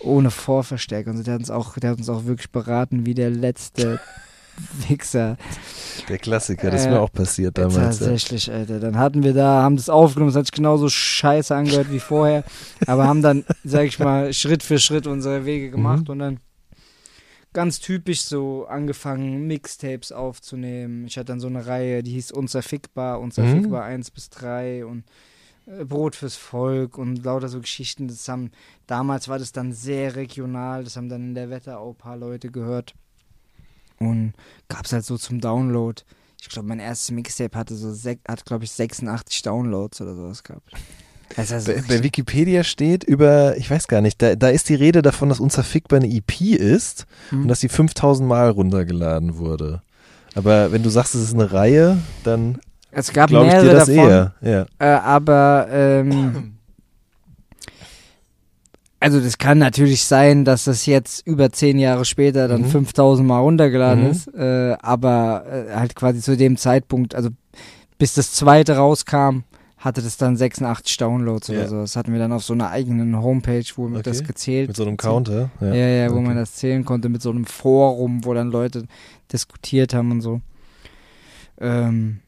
[0.00, 1.10] Ohne Vorverstärker.
[1.10, 4.00] Und der hat uns auch, der hat uns auch wirklich beraten, wie der letzte
[4.88, 5.36] Wichser.
[6.08, 7.76] Der Klassiker, das ist Äh, mir auch passiert damals.
[7.76, 7.82] Ja.
[7.84, 8.80] Tatsächlich, Alter.
[8.80, 12.44] Dann hatten wir da, haben das aufgenommen, es hat sich genauso scheiße angehört wie vorher,
[12.86, 16.10] aber haben dann, sag ich mal, Schritt für Schritt unsere Wege gemacht Mhm.
[16.12, 16.40] und dann
[17.52, 21.06] ganz typisch so angefangen, Mixtapes aufzunehmen.
[21.06, 25.04] Ich hatte dann so eine Reihe, die hieß Unzerfickbar, Unzerfickbar 1 bis 3 und
[25.66, 28.06] äh, Brot fürs Volk und lauter so Geschichten.
[28.08, 28.52] Das haben,
[28.86, 32.50] damals war das dann sehr regional, das haben dann in der Wetterau ein paar Leute
[32.50, 32.94] gehört.
[34.00, 34.32] Und
[34.68, 36.02] gab es halt so zum Download.
[36.40, 37.92] Ich glaube, mein erstes Mixtape hatte so,
[38.26, 40.70] hat glaube ich 86 Downloads oder sowas gehabt.
[41.36, 45.00] Also Bei, bei Wikipedia steht über, ich weiß gar nicht, da, da ist die Rede
[45.02, 47.42] davon, dass Unzerfickbar eine EP ist Hm.
[47.42, 49.82] und dass die 5000 Mal runtergeladen wurde.
[50.34, 52.58] Aber wenn du sagst, es ist eine Reihe, dann
[52.90, 54.08] es gab glaube ich mehrere dir das davon.
[54.08, 54.34] eher.
[54.40, 54.66] Ja.
[54.78, 56.56] Äh, aber ähm,
[59.00, 62.66] also das kann natürlich sein, dass das jetzt über zehn Jahre später dann Mhm.
[62.66, 64.10] 5000 Mal runtergeladen Mhm.
[64.10, 64.28] ist.
[64.34, 67.30] Äh, aber äh, halt quasi zu dem Zeitpunkt, also
[67.98, 69.40] bis das zweite rauskam,
[69.78, 71.54] hatte das dann 86 Downloads Ja.
[71.60, 71.76] oder so.
[71.80, 74.26] Das hatten wir dann auf so einer eigenen Homepage, wo wir das Okay.
[74.28, 75.50] gezählt Mit so einem Counter.
[75.60, 76.26] Ja, ja, wo Okay.
[76.26, 78.84] man das zählen konnte mit so einem Forum, wo dann Leute
[79.32, 80.40] diskutiert haben und so.
[81.58, 82.20] Ähm,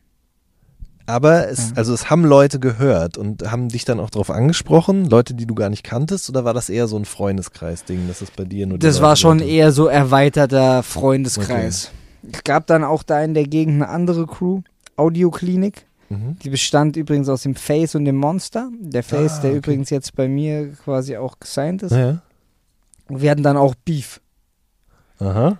[1.12, 1.76] Aber es, Ja.
[1.76, 5.54] also es haben Leute gehört und haben dich dann auch darauf angesprochen, Leute, die du
[5.54, 8.78] gar nicht kanntest, oder war das eher so ein Freundeskreis-Ding, dass das bei dir nur
[8.78, 11.90] die das Leute war schon gehört eher so erweiterter Freundeskreis.
[12.32, 14.62] Es gab dann auch da in der Gegend eine andere Crew,
[14.96, 15.84] Audioklinik.
[16.08, 16.36] Mhm.
[16.42, 18.70] Die bestand übrigens aus dem Face und dem Monster.
[18.80, 19.58] Der Face, Ah, der okay.
[19.58, 21.92] übrigens jetzt bei mir quasi auch gesigned ist.
[21.92, 22.22] Ja.
[23.08, 24.20] Und wir hatten dann auch Beef.
[25.22, 25.58] Aha.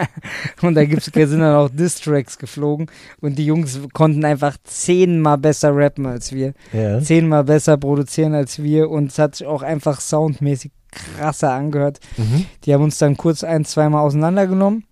[0.62, 2.86] Und da gibt's, sind dann auch Distracks geflogen.
[3.20, 6.54] Und die Jungs konnten einfach zehnmal besser rappen als wir.
[6.72, 7.00] Ja.
[7.00, 12.00] zehnmal besser produzieren als wir und es hat sich auch einfach soundmäßig krasser angehört.
[12.16, 12.46] Mhm.
[12.64, 14.84] Die haben uns dann kurz ein, zweimal auseinandergenommen.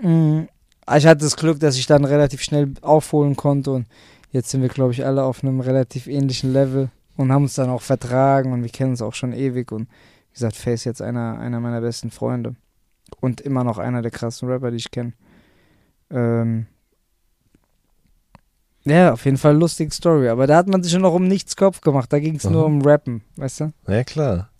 [0.00, 0.40] Mm,
[0.96, 3.86] Ich hatte das Glück, dass ich dann relativ schnell aufholen konnte und
[4.32, 7.68] jetzt sind wir, glaube ich, alle auf einem relativ ähnlichen Level und haben uns dann
[7.70, 11.38] auch vertragen und wir kennen uns auch schon ewig und wie gesagt, Face jetzt einer,
[11.38, 12.54] einer meiner besten Freunde
[13.20, 15.12] und immer noch einer der krassen Rapper, die ich kenne.
[16.10, 16.66] Ähm,
[18.84, 20.28] ja, auf jeden Fall lustige Story.
[20.28, 22.12] Aber da hat man sich schon noch um nichts Kopf gemacht.
[22.12, 22.66] Da ging es nur Aha.
[22.66, 23.72] um Rappen, weißt du?
[23.86, 24.50] Ja, klar.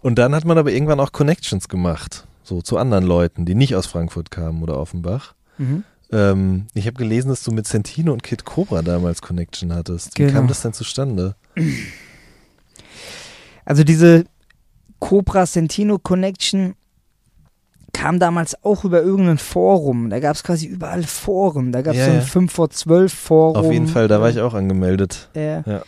[0.00, 2.26] Und dann hat man aber irgendwann auch Connections gemacht.
[2.44, 5.34] So zu anderen Leuten, die nicht aus Frankfurt kamen oder Offenbach.
[5.58, 5.84] Mhm.
[6.10, 10.18] Ähm, ich habe gelesen, dass du mit Sentino und Kid Cobra damals Connection hattest.
[10.18, 10.32] Wie Genau.
[10.32, 11.34] kam das denn zustande?
[13.66, 14.24] Also diese
[15.00, 16.74] Cobra Sentino Connection
[17.98, 20.08] kam damals auch über irgendein Forum.
[20.10, 21.72] Da gab es quasi überall Foren.
[21.72, 22.22] Da gab es Ja, so ein ja.
[22.22, 23.56] 5 vor 12 Forum.
[23.56, 25.28] Auf jeden Fall, da war ich auch angemeldet.
[25.34, 25.62] Ja.
[25.66, 25.82] Ja.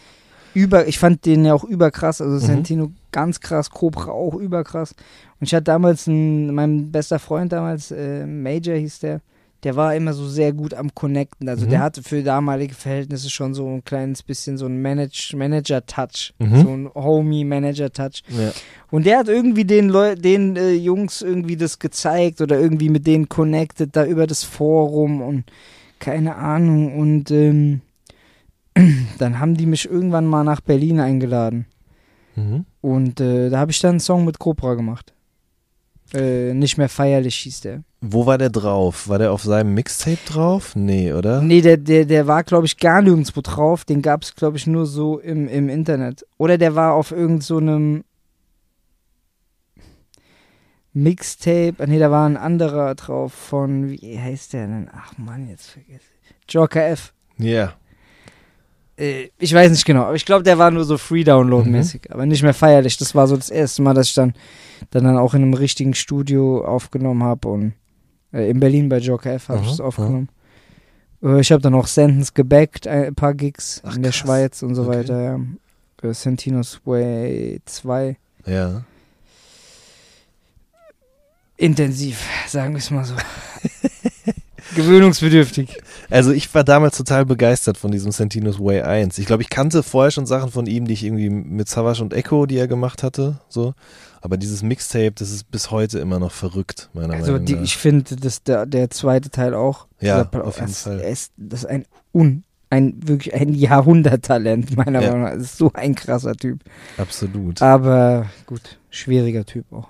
[0.53, 2.21] Über, ich fand den ja auch überkrass.
[2.21, 2.41] Also Mhm.
[2.41, 4.93] Santino ganz krass, Cobra auch überkrass.
[5.39, 9.21] Und ich hatte damals einen, mein bester Freund damals, äh, Major hieß der,
[9.63, 11.49] der war immer so sehr gut am Connecten.
[11.49, 11.71] Also Mhm.
[11.71, 16.33] der hatte für damalige Verhältnisse schon so ein kleines bisschen so ein Manage, Manager-Touch.
[16.39, 16.63] Mhm.
[16.63, 18.23] So ein Homie-Manager-Touch.
[18.29, 18.53] Ja.
[18.91, 23.07] Und der hat irgendwie den, Leu den äh, Jungs irgendwie das gezeigt oder irgendwie mit
[23.07, 25.45] denen connected, da über das Forum und
[25.99, 26.99] keine Ahnung.
[26.99, 27.83] Und ähm,
[29.19, 31.67] dann haben die mich irgendwann mal nach Berlin eingeladen.
[32.37, 32.65] Mhm.
[32.81, 35.13] Und äh, da habe ich dann einen Song mit Cobra gemacht.
[36.15, 37.83] Äh, nicht mehr feierlich hieß der.
[38.03, 39.09] Wo war der drauf?
[39.09, 40.75] War der auf seinem Mixtape drauf?
[40.75, 41.43] Nee, oder?
[41.43, 43.85] Nee, der, der, der war, glaube ich, gar nirgendwo drauf.
[43.85, 46.27] Den gab es, glaube ich, nur so im, im Internet.
[46.39, 48.05] Oder der war auf irgend so einem
[50.95, 51.75] Mixtape.
[51.87, 54.91] Nee, da war ein anderer drauf von, wie heißt der denn?
[54.93, 56.55] Ach Mann, jetzt vergesse ich.
[56.55, 57.13] Joker F.
[57.37, 57.75] Ja.
[58.97, 62.43] Äh, ich weiß nicht genau, aber ich glaube, der war nur so Free-Download-mäßig, aber nicht
[62.43, 62.97] mehr feierlich.
[62.97, 64.33] Das war so das erste Mal, dass ich dann,
[64.91, 67.75] dann, dann auch in einem richtigen Studio aufgenommen habe und
[68.33, 70.29] äh, in Berlin bei Joker F habe ich Aha, das aufgenommen.
[71.23, 74.21] Äh, ich habe dann auch Sentence gebackt, ein paar Gigs Ach, in der krass.
[74.21, 74.99] Schweiz und so Okay.
[74.99, 75.41] weiter, ja.
[76.09, 78.17] Äh, Sentinos Way 2.
[78.47, 78.83] Ja.
[81.57, 83.15] Intensiv, sagen wir es mal so.
[84.75, 85.81] Gewöhnungsbedürftig.
[86.11, 89.19] Also ich war damals total begeistert von diesem Sentinos Way 1.
[89.19, 92.13] Ich glaube, ich kannte vorher schon Sachen von ihm, die ich irgendwie mit Savage und
[92.15, 93.75] Echo, die er gemacht hatte, so.
[94.23, 97.63] Aber dieses Mixtape, das ist bis heute immer noch verrückt, meiner Also Meinung die, nach.
[97.63, 99.87] ich finde, dass der, der zweite Teil auch.
[100.01, 101.01] Ja, dieser- auf jeden das, Fall.
[101.01, 105.11] Ist, das ist ein un, ein wirklich ein Jahrhunderttalent meiner Ja.
[105.13, 105.33] Meinung nach.
[105.35, 106.61] Das ist so ein krasser Typ.
[106.99, 107.63] Absolut.
[107.63, 109.89] Aber gut, schwieriger Typ auch.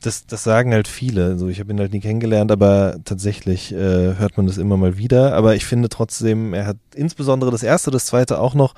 [0.00, 1.24] Das, das sagen halt viele.
[1.26, 4.96] Also ich habe ihn halt nie kennengelernt, aber tatsächlich äh, hört man das immer mal
[4.98, 5.34] wieder.
[5.34, 8.74] Aber ich finde trotzdem, er hat insbesondere das erste, das zweite auch noch.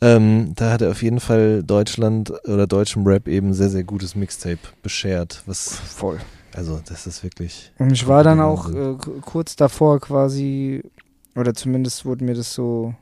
[0.00, 4.16] Ähm, da hat er auf jeden Fall Deutschland oder deutschem Rap eben sehr, sehr gutes
[4.16, 5.42] Mixtape beschert.
[5.46, 6.18] Was, Voll.
[6.54, 7.72] also das ist wirklich.
[7.78, 10.82] Und ich war dann auch äh, kurz davor quasi,
[11.36, 12.94] oder zumindest wurde mir das so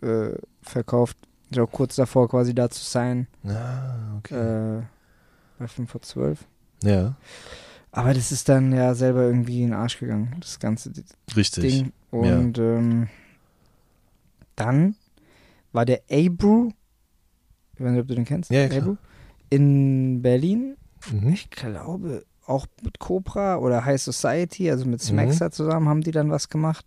[0.00, 0.30] äh,
[0.62, 1.16] verkauft,
[1.50, 4.78] ich war auch kurz davor quasi da zu sein, Ah, okay.
[4.78, 4.82] äh,
[5.58, 6.46] bei 5 vor 12.
[6.82, 7.16] ja,
[7.92, 10.92] Aber das ist dann ja selber irgendwie in den Arsch gegangen, das ganze
[11.36, 11.62] richtig.
[11.62, 11.92] Ding.
[12.10, 13.08] Und ähm,
[14.54, 14.96] dann
[15.72, 16.70] war der Abru,
[17.74, 18.78] ich weiß nicht, ob du den kennst, Ja, ja.
[18.80, 18.96] Abru,
[19.50, 20.76] in Berlin
[21.12, 21.28] Mhm.
[21.34, 25.06] ich glaube, auch mit Cobra oder High Society, also mit Mhm.
[25.06, 26.84] Smaxer zusammen, haben die dann was gemacht.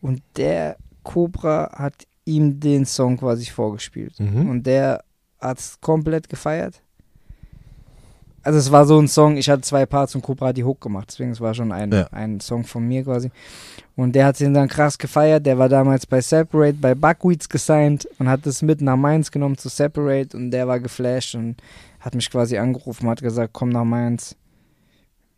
[0.00, 4.18] Und der Cobra hat ihm den Song quasi vorgespielt.
[4.20, 4.48] Mhm.
[4.48, 5.02] Und der
[5.40, 6.82] hat es komplett gefeiert.
[8.42, 10.80] Also es war so ein Song, ich hatte zwei Parts und Cobra hat die Hook
[10.80, 12.06] gemacht, deswegen es war schon ein, Ja.
[12.12, 13.30] ein Song von mir quasi.
[13.96, 18.08] Und der hat den dann krass gefeiert, der war damals bei Separate, bei Buckwheats gesigned
[18.18, 21.56] und hat das mit nach Mainz genommen zu Separate und der war geflasht und
[22.00, 24.36] hat mich quasi angerufen, hat gesagt, komm nach Mainz,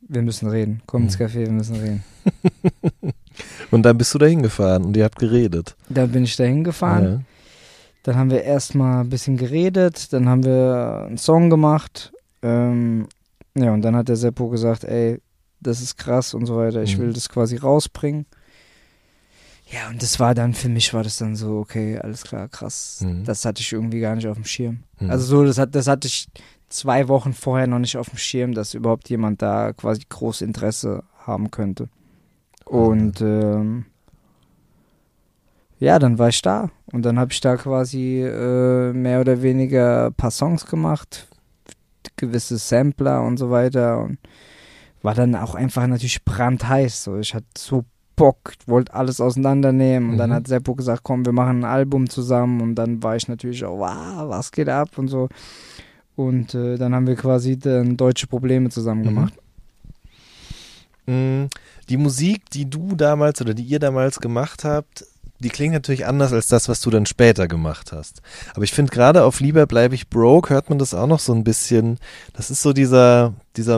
[0.08, 1.24] wir müssen reden, komm ins Mhm.
[1.24, 2.04] Café, wir müssen reden.
[3.70, 5.76] Und dann bist du da hingefahren und ihr habt geredet.
[5.88, 7.20] Dann bin ich da hingefahren, Ja.
[8.02, 12.12] Dann haben wir erstmal ein bisschen geredet, dann haben wir einen Song gemacht.
[12.42, 13.06] Ähm,
[13.56, 15.20] ja, und dann hat der Seppo gesagt, ey,
[15.60, 16.82] das ist krass und so weiter.
[16.82, 17.02] Ich Mhm.
[17.02, 18.26] will das quasi rausbringen.
[19.70, 23.00] Ja, und das war dann, für mich war das dann so, okay, alles klar, krass.
[23.04, 23.24] Mhm.
[23.24, 24.80] Das hatte ich irgendwie gar nicht auf dem Schirm.
[24.98, 25.10] Mhm.
[25.10, 26.26] Also so, das, hat, das hatte ich
[26.68, 31.04] zwei Wochen vorher noch nicht auf dem Schirm, dass überhaupt jemand da quasi groß Interesse
[31.24, 31.88] haben könnte.
[32.64, 33.84] Und ähm,
[35.78, 36.70] ja, dann war ich da.
[36.92, 41.28] Und dann habe ich da quasi äh, mehr oder weniger ein paar Songs gemacht,
[42.16, 43.98] gewisse Sampler und so weiter.
[44.02, 44.18] Und
[45.02, 47.04] war dann auch einfach natürlich brandheiß.
[47.04, 47.18] So.
[47.18, 47.84] Ich hatte so
[48.16, 50.10] Bock, wollte alles auseinandernehmen.
[50.10, 50.34] Und dann Mhm.
[50.34, 52.60] hat Seppo gesagt, komm, wir machen ein Album zusammen.
[52.60, 55.28] Und dann war ich natürlich auch, wow, was geht ab und so.
[56.16, 59.04] Und äh, dann haben wir quasi dann deutsche Probleme zusammen Mhm.
[59.04, 59.34] gemacht.
[61.06, 61.44] Mm,
[61.88, 65.04] Die Musik, die du damals oder die ihr damals gemacht habt,
[65.40, 68.20] die klingt natürlich anders als das, was du dann später gemacht hast.
[68.54, 71.32] Aber ich finde gerade auf Lieber bleibe ich broke hört man das auch noch so
[71.32, 71.98] ein bisschen.
[72.34, 73.76] Das ist so dieser, dieser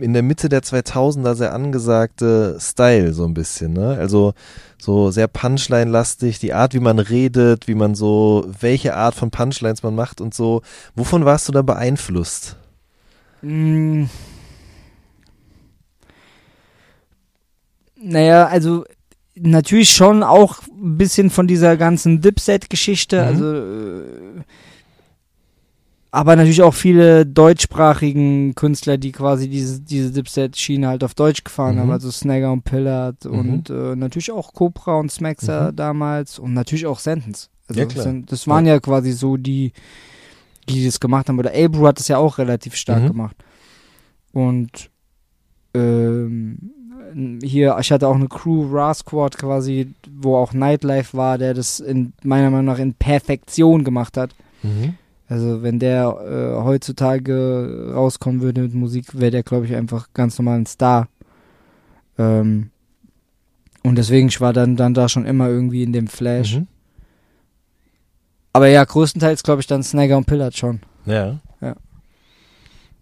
[0.00, 3.96] in der Mitte der 2000er sehr angesagte Style so ein bisschen, ne?
[3.98, 4.34] Also
[4.78, 9.82] so sehr Punchline-lastig, die Art, wie man redet, wie man so, welche Art von Punchlines
[9.82, 10.62] man macht und so.
[10.94, 12.56] Wovon warst du da beeinflusst?
[13.42, 14.04] Mm.
[17.96, 18.84] Naja, also
[19.36, 23.20] natürlich schon auch ein bisschen von dieser ganzen Dipset-Geschichte.
[23.20, 23.26] Mhm.
[23.28, 24.42] Also, äh,
[26.10, 31.74] aber natürlich auch viele deutschsprachigen Künstler, die quasi diese, diese Dipset-Schiene halt auf Deutsch gefahren
[31.74, 31.80] Mhm.
[31.80, 33.32] haben, also Snagger und Pillard Mhm.
[33.32, 35.76] und äh, natürlich auch Cobra und Smaxer Mhm.
[35.76, 37.50] damals und natürlich auch Sentence.
[37.66, 38.14] Also Ja, klar.
[38.26, 38.78] Das waren ja.
[38.78, 39.72] quasi so die,
[40.68, 41.38] die das gemacht haben.
[41.38, 43.08] Oder Abru hat das ja auch relativ stark Mhm.
[43.08, 43.36] gemacht.
[44.32, 44.90] Und
[45.74, 46.58] ähm,
[47.42, 51.80] hier, ich hatte auch eine Crew, Ra Squad quasi, wo auch Nightlife war, der das
[51.80, 54.34] in meiner Meinung nach in Perfektion gemacht hat.
[54.62, 54.94] Mhm.
[55.28, 56.16] Also wenn der
[56.58, 61.08] äh, heutzutage rauskommen würde mit Musik, wäre der, glaube ich, einfach ganz normal ein Star.
[62.18, 62.70] Ähm,
[63.82, 66.56] und deswegen, ich war dann, dann da schon immer irgendwie in dem Flash.
[66.56, 66.66] Mhm.
[68.52, 70.80] Aber ja, größtenteils, glaube ich, dann Snagger und Pillard schon.
[71.06, 71.40] Ja.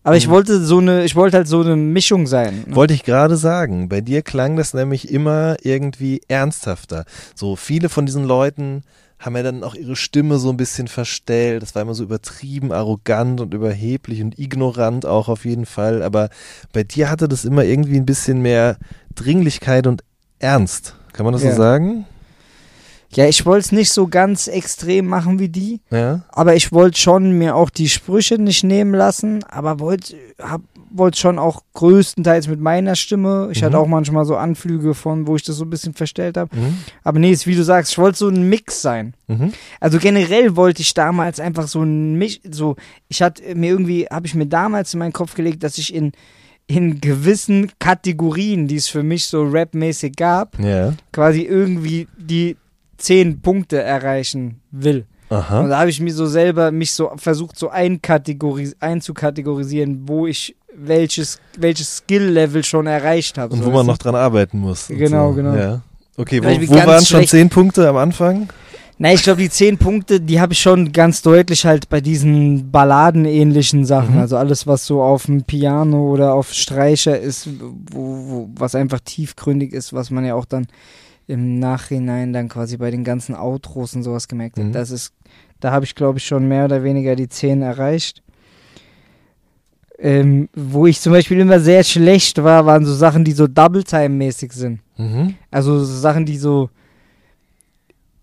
[0.05, 0.33] Aber ich Mhm.
[0.33, 2.65] wollte so eine, ich wollte halt so eine Mischung sein.
[2.67, 2.75] ne?
[2.75, 3.89] Wollte ich gerade sagen.
[3.89, 7.05] Bei dir klang das nämlich immer irgendwie ernsthafter.
[7.35, 8.83] So viele von diesen Leuten
[9.21, 11.63] haben ja dann auch ihre Stimme so ein bisschen verstellt.
[11.63, 16.03] Das war immer so übertrieben, arrogant und überheblich und ignorant auch auf jeden Fall.
[16.03, 16.29] Aber
[16.73, 18.79] bei dir hatte das immer irgendwie ein bisschen mehr
[19.15, 20.03] Dringlichkeit und
[20.41, 20.97] Ernst.
[21.13, 21.53] Kann man das Ja.
[21.53, 22.05] so sagen?
[23.15, 26.23] Ja, ich wollte es nicht so ganz extrem machen wie die, Ja.
[26.31, 30.63] aber ich wollte schon mir auch die Sprüche nicht nehmen lassen, aber wollte hab
[30.95, 33.49] wollte schon auch größtenteils mit meiner Stimme.
[33.51, 33.65] Ich Mhm.
[33.65, 36.55] hatte auch manchmal so Anflüge von, wo ich das so ein bisschen verstellt habe.
[36.55, 36.77] Mhm.
[37.03, 39.15] Aber nee, ist wie du sagst, ich wollte so ein Mix sein.
[39.27, 39.55] Mhm.
[39.81, 42.77] Also generell wollte ich damals einfach so ein Mix, so
[43.09, 46.13] ich hatte mir irgendwie habe ich mir damals in meinen Kopf gelegt, dass ich in
[46.67, 50.93] in gewissen Kategorien, die es für mich so rapmäßig gab, Ja.
[51.13, 52.57] quasi irgendwie die
[52.97, 55.07] zehn Punkte erreichen will.
[55.29, 55.67] Und Aha.
[55.67, 61.99] da habe ich mir so selber mich so versucht, so einzukategorisieren, wo ich welches, welches
[61.99, 63.55] Skill-Level schon erreicht habe.
[63.55, 64.91] Und so, wo man noch dran arbeiten muss.
[64.91, 65.37] und Genau, so.
[65.37, 65.55] genau.
[65.55, 65.83] Ja.
[66.17, 68.49] Okay, wo, wo waren schon zehn Punkte am Anfang?
[68.99, 72.71] Na, ich glaube, die zehn Punkte, die habe ich schon ganz deutlich halt bei diesen
[72.71, 74.15] balladenähnlichen Sachen.
[74.15, 74.21] Mhm.
[74.21, 77.49] Also alles, was so auf dem Piano oder auf Streicher ist,
[77.91, 80.67] wo, wo, was einfach tiefgründig ist, was man ja auch dann
[81.27, 84.59] im Nachhinein dann quasi bei den ganzen Outros und sowas gemerkt.
[84.59, 84.73] Mhm.
[84.73, 85.15] Das ist,
[85.61, 88.23] da habe ich, glaube ich, schon mehr oder weniger die 10 erreicht.
[89.99, 94.53] Ähm, wo ich zum Beispiel immer sehr schlecht war, waren so Sachen, die so Double-Time-mäßig
[94.53, 94.81] sind.
[94.97, 95.37] Mhm.
[95.51, 96.71] Also so Sachen, die so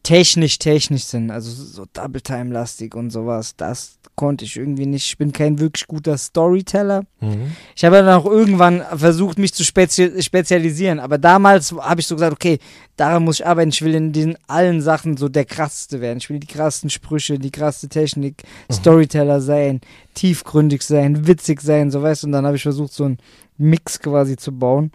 [0.10, 1.30] technisch, technisch sind.
[1.30, 3.56] Also so Double-Time-lastig und sowas.
[3.56, 5.06] Das konnte ich irgendwie nicht.
[5.06, 7.04] Ich bin kein wirklich guter Storyteller.
[7.22, 7.52] Mhm.
[7.76, 11.00] Ich habe dann auch irgendwann versucht, mich zu spezi spezialisieren.
[11.00, 12.58] Aber damals habe ich so gesagt, okay,
[12.96, 13.70] daran muss ich arbeiten.
[13.70, 16.18] Ich will in den allen Sachen so der krasseste werden.
[16.18, 18.42] Ich will die krassesten Sprüche, die krasse Technik,
[18.72, 19.80] Storyteller sein,
[20.16, 22.28] tiefgründig sein, witzig sein, so weißt du.
[22.28, 23.20] Und dann habe ich versucht, so einen
[23.60, 24.92] Mix quasi zu bauen.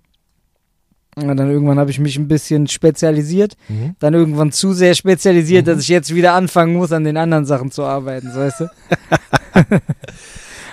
[1.17, 3.95] Und dann irgendwann habe ich mich ein bisschen spezialisiert, Mhm.
[4.01, 5.71] dann irgendwann zu sehr spezialisiert, Mhm.
[5.71, 8.67] dass ich jetzt wieder anfangen muss, an den anderen Sachen zu arbeiten, so weißt du?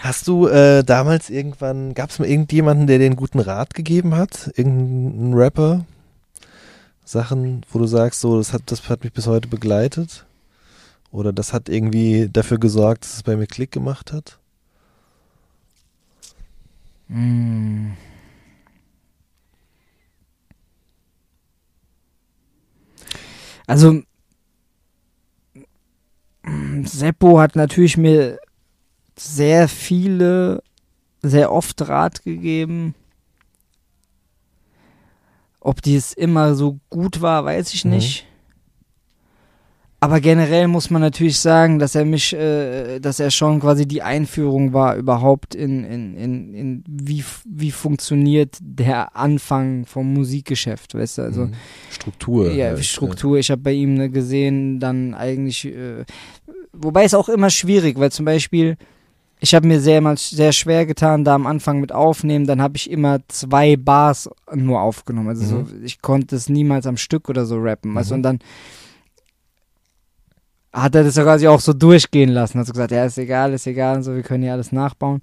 [0.01, 4.15] Hast du äh, damals irgendwann, gab es mal irgendjemanden, der dir einen guten Rat gegeben
[4.15, 4.51] hat?
[4.55, 5.85] Irgendein Rapper?
[7.05, 10.25] Sachen, wo du sagst, so, das hat, das hat mich bis heute begleitet?
[11.11, 14.39] Oder das hat irgendwie dafür gesorgt, dass es bei mir Klick gemacht hat?
[17.09, 17.91] Mm.
[23.71, 24.01] Also,
[26.83, 28.37] Seppo hat natürlich mir
[29.17, 30.61] sehr viele,
[31.21, 32.95] sehr oft Rat gegeben.
[35.61, 37.91] Ob dies immer so gut war, weiß ich Mhm.
[37.91, 38.27] nicht.
[40.03, 44.01] Aber generell muss man natürlich sagen, dass er mich, äh, dass er schon quasi die
[44.01, 51.19] Einführung war überhaupt in, in, in, in wie, wie funktioniert der Anfang vom Musikgeschäft, weißt
[51.19, 51.21] du?
[51.21, 51.53] Also Mhm.
[51.91, 52.51] Struktur.
[52.51, 53.37] ja, halt, Struktur.
[53.37, 56.03] Ich habe bei ihm ne, gesehen, dann eigentlich, äh,
[56.73, 58.77] wobei es auch immer schwierig, weil zum Beispiel,
[59.39, 62.75] ich habe mir sehr mal sehr schwer getan, da am Anfang mit aufnehmen, dann habe
[62.75, 65.29] ich immer zwei Bars nur aufgenommen.
[65.29, 67.93] Also so, ich konnte es niemals am Stück oder so rappen.
[67.93, 68.15] Weißt du?
[68.15, 68.17] Mhm.
[68.19, 68.39] Und dann
[70.73, 72.59] hat er das ja quasi auch so durchgehen lassen.
[72.59, 75.21] Hat so gesagt, ja, ist egal, ist egal und so, wir können hier alles nachbauen.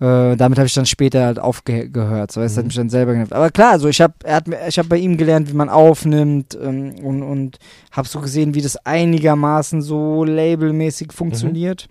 [0.00, 2.32] Äh, damit habe ich dann später halt aufgehört.
[2.32, 2.66] So, es hat Mhm.
[2.68, 3.32] mich dann selber genervt.
[3.32, 5.68] Aber klar, also ich habe, er hat, mir- ich habe bei ihm gelernt, wie man
[5.68, 7.58] aufnimmt ähm, und und
[7.92, 11.88] habe so gesehen, wie das einigermaßen so labelmäßig funktioniert.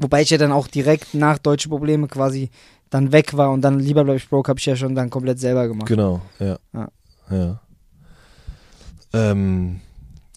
[0.00, 2.50] Wobei ich ja dann auch direkt nach Deutsche Probleme quasi
[2.90, 5.40] dann weg war und dann lieber bleib ich broke habe ich ja schon dann komplett
[5.40, 5.88] selber gemacht.
[5.88, 6.58] Genau, ja.
[6.72, 6.88] Ja.
[7.30, 7.60] ja.
[9.12, 9.80] Ähm,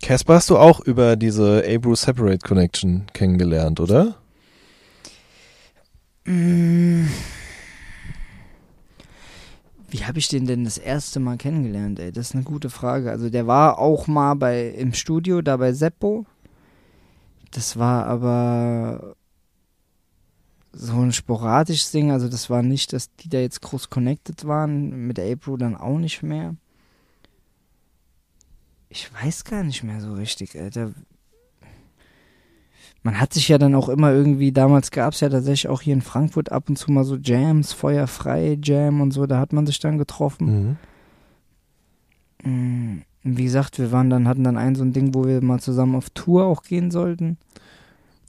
[0.02, 4.16] Casper hast du auch über diese Abru Separate Connection kennengelernt, oder?
[6.26, 7.08] Mm.
[9.90, 12.12] Wie habe ich den denn das erste Mal kennengelernt, ey?
[12.12, 13.10] Das ist eine gute Frage.
[13.10, 16.26] Also der war auch mal bei im Studio, da bei Seppo.
[17.52, 19.16] Das war aber
[20.74, 22.12] so ein sporadisches Ding.
[22.12, 25.08] Also das war nicht, dass die da jetzt groß connected waren.
[25.08, 26.56] Mit April dann auch nicht mehr.
[28.90, 30.94] Ich weiß gar nicht mehr so richtig, Alter.
[33.04, 35.94] Man hat sich ja dann auch immer irgendwie, damals gab es ja tatsächlich auch hier
[35.94, 39.66] in Frankfurt ab und zu mal so Jams, feuerfrei Jam und so, da hat man
[39.66, 40.78] sich dann getroffen.
[42.44, 42.50] Mhm.
[42.52, 45.60] Mm, Wie gesagt, wir waren dann, hatten dann ein so ein Ding, wo wir mal
[45.60, 47.38] zusammen auf Tour auch gehen sollten.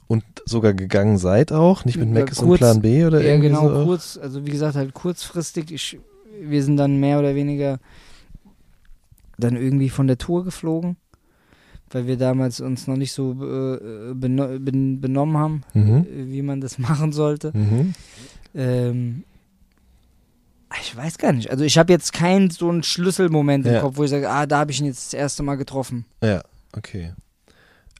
[0.07, 3.49] Und sogar gegangen seid auch, nicht mit Ja, Mac und Plan B oder Ja, irgendwie
[3.49, 3.83] genau, so?
[3.85, 5.71] kurz, also wie gesagt, halt kurzfristig.
[5.71, 5.99] Ich,
[6.41, 7.79] wir sind dann mehr oder weniger
[9.39, 10.97] dann irgendwie von der Tour geflogen,
[11.91, 16.05] weil wir damals uns noch nicht so äh, beno ben benommen haben, Mhm.
[16.05, 17.51] äh, wie man das machen sollte.
[17.55, 17.93] Mhm.
[18.55, 19.23] Ähm,
[20.81, 21.49] ich weiß gar nicht.
[21.49, 23.81] Also ich habe jetzt keinen so einen Schlüsselmoment im Ja.
[23.81, 26.05] Kopf, wo ich sage, ah, da habe ich ihn jetzt das erste Mal getroffen.
[26.23, 26.43] Ja,
[26.75, 27.13] okay.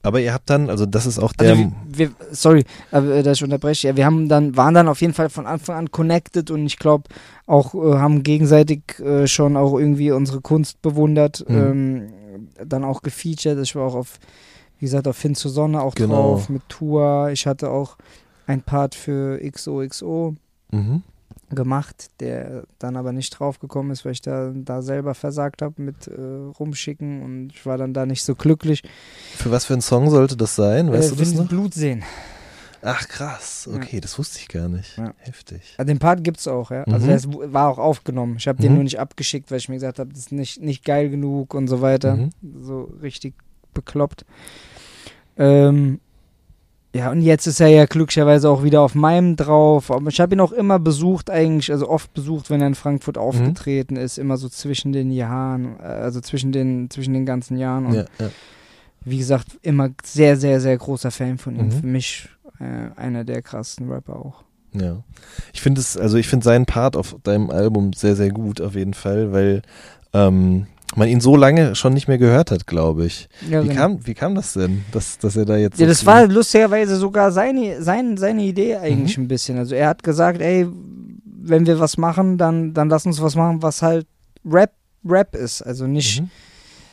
[0.02, 1.50] Aber ihr habt dann, also das ist auch der.
[1.50, 3.88] Also wir, wir, sorry, äh, dass ich unterbreche.
[3.88, 6.78] Ja, wir haben dann, waren dann auf jeden Fall von Anfang an connected und ich
[6.78, 7.04] glaube
[7.46, 11.56] auch äh, haben gegenseitig äh, schon auch irgendwie unsere Kunst bewundert, Mhm.
[11.56, 12.08] ähm,
[12.66, 13.58] dann auch gefeatured.
[13.60, 14.18] Ich war auch auf,
[14.78, 16.14] wie gesagt, auf Hin zur Sonne auch Genau.
[16.14, 17.28] drauf mit Tour.
[17.32, 17.96] Ich hatte auch
[18.46, 20.34] ein Part für XOXO
[20.70, 21.02] mhm.
[21.50, 26.06] Gemacht, der dann aber nicht draufgekommen ist, weil ich da, da selber versagt habe mit
[26.06, 26.20] äh,
[26.58, 28.82] rumschicken und ich war dann da nicht so glücklich.
[29.36, 30.90] Für was für ein Song sollte das sein?
[30.92, 31.48] Weißt äh, du das noch?
[31.48, 32.02] Blut sehen.
[32.82, 33.76] Ach krass, Ja.
[33.76, 34.96] okay, das wusste ich gar nicht.
[34.96, 35.12] Ja.
[35.18, 35.74] Heftig.
[35.76, 36.84] Also den Part gibt's auch, ja.
[36.84, 37.06] Also Mhm.
[37.08, 38.36] der ist, war auch aufgenommen.
[38.38, 38.74] Ich habe den Mhm.
[38.76, 41.68] nur nicht abgeschickt, weil ich mir gesagt habe, das ist nicht, nicht geil genug und
[41.68, 42.16] so weiter.
[42.16, 42.30] Mhm.
[42.62, 43.34] So richtig
[43.74, 44.24] bekloppt.
[45.36, 46.00] Ähm,
[46.94, 49.90] ja, und jetzt ist er ja glücklicherweise auch wieder auf meinem drauf.
[49.90, 53.16] Aber ich habe ihn auch immer besucht, eigentlich, also oft besucht, wenn er in Frankfurt
[53.16, 53.22] Mhm.
[53.22, 57.86] aufgetreten ist, immer so zwischen den Jahren, äh, also zwischen den, zwischen den ganzen Jahren.
[57.86, 58.30] Und Ja, ja.
[59.04, 61.66] wie gesagt, immer sehr, sehr, sehr großer Fan von ihm.
[61.66, 61.72] Mhm.
[61.72, 62.28] Für mich
[62.58, 64.42] äh, einer der krassesten Rapper auch.
[64.72, 65.02] Ja.
[65.52, 68.74] Ich finde es, also ich finde seinen Part auf deinem Album sehr, sehr gut auf
[68.74, 69.62] jeden Fall, weil
[70.12, 70.66] ähm,
[70.96, 73.28] man ihn so lange schon nicht mehr gehört hat, glaube ich.
[73.48, 73.80] Ja, Wie, genau.
[73.80, 76.96] kam, wie kam das denn, dass, dass er da jetzt Ja, so das war lustigerweise
[76.96, 79.24] sogar seine, sein, seine Idee eigentlich Mhm.
[79.24, 79.58] ein bisschen.
[79.58, 80.66] Also er hat gesagt, ey,
[81.42, 84.06] wenn wir was machen, dann, dann lass uns was machen, was halt
[84.44, 84.72] Rap,
[85.08, 85.62] Rap ist.
[85.62, 86.30] Also nicht, Mhm.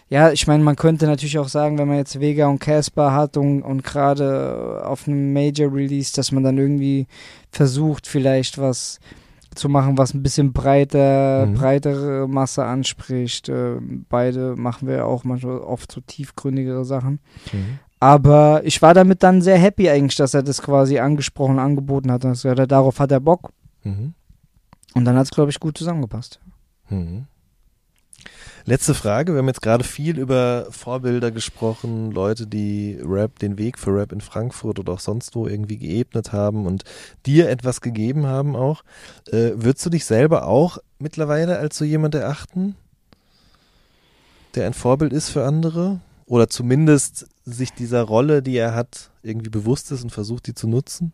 [0.10, 3.36] ja, ich meine, man könnte natürlich auch sagen, wenn man jetzt Vega und Casper hat
[3.36, 7.08] und, und gerade auf einem Major Release, dass man dann irgendwie
[7.52, 9.00] versucht, vielleicht was
[9.58, 11.54] zu machen, was ein bisschen breiter, Mhm.
[11.56, 13.50] breitere Masse anspricht.
[13.50, 13.76] Äh,
[14.10, 17.20] beide machen wir auch manchmal oft so tiefgründigere Sachen.
[17.52, 17.80] Mhm.
[18.00, 22.24] Aber ich war damit dann sehr happy eigentlich, dass er das quasi angesprochen, angeboten hat.
[22.26, 23.52] Und ich gesagt, darauf hat er Bock.
[23.84, 24.14] Mhm.
[24.94, 26.40] Und dann hat es, glaube ich, gut zusammengepasst.
[26.90, 27.26] Mhm.
[28.70, 29.32] Letzte Frage.
[29.32, 34.12] Wir haben jetzt gerade viel über Vorbilder gesprochen, Leute, die Rap, den Weg für Rap
[34.12, 36.84] in Frankfurt oder auch sonst wo irgendwie geebnet haben und
[37.26, 38.84] dir etwas gegeben haben auch.
[39.28, 42.76] Äh, würdest du dich selber auch mittlerweile als so jemand erachten,
[44.56, 46.02] der ein Vorbild ist für andere?
[46.26, 50.68] Oder zumindest sich dieser Rolle, die er hat, irgendwie bewusst ist und versucht, die zu
[50.68, 51.14] nutzen?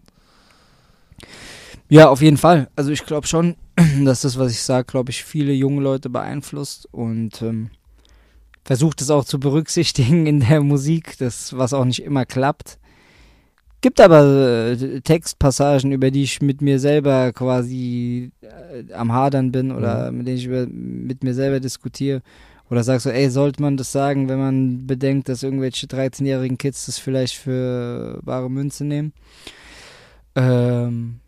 [1.94, 2.70] Ja, auf jeden Fall.
[2.76, 3.56] Also ich glaube schon,
[4.04, 7.70] dass das, was ich sage, glaube ich, viele junge Leute beeinflusst und ähm,
[8.66, 12.80] versucht es auch zu berücksichtigen in der Musik, das, was auch nicht immer klappt.
[13.82, 19.72] Gibt aber äh, Textpassagen, über die ich mit mir selber quasi äh, am Hadern bin
[19.72, 22.24] oder mit denen ich über, mit mir selber diskutiere.
[22.72, 26.88] Oder sagst so, ey, sollte man das sagen, wenn man bedenkt, dass irgendwelche 13-jährigen Kids
[26.88, 29.14] das vielleicht für bare Münze nehmen?
[30.36, 31.20] Ähm,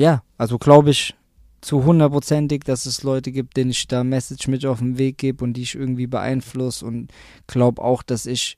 [0.00, 1.14] ja, also glaube ich
[1.60, 5.44] zu hundertprozentig, dass es Leute gibt, denen ich da Message mit auf den Weg gebe
[5.44, 7.12] und die ich irgendwie beeinflusse und
[7.46, 8.56] glaube auch, dass ich,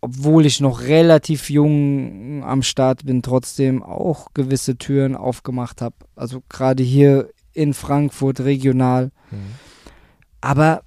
[0.00, 5.96] obwohl ich noch relativ jung am Start bin, trotzdem auch gewisse Türen aufgemacht habe.
[6.16, 9.10] Also gerade hier in Frankfurt regional.
[10.40, 10.84] Aber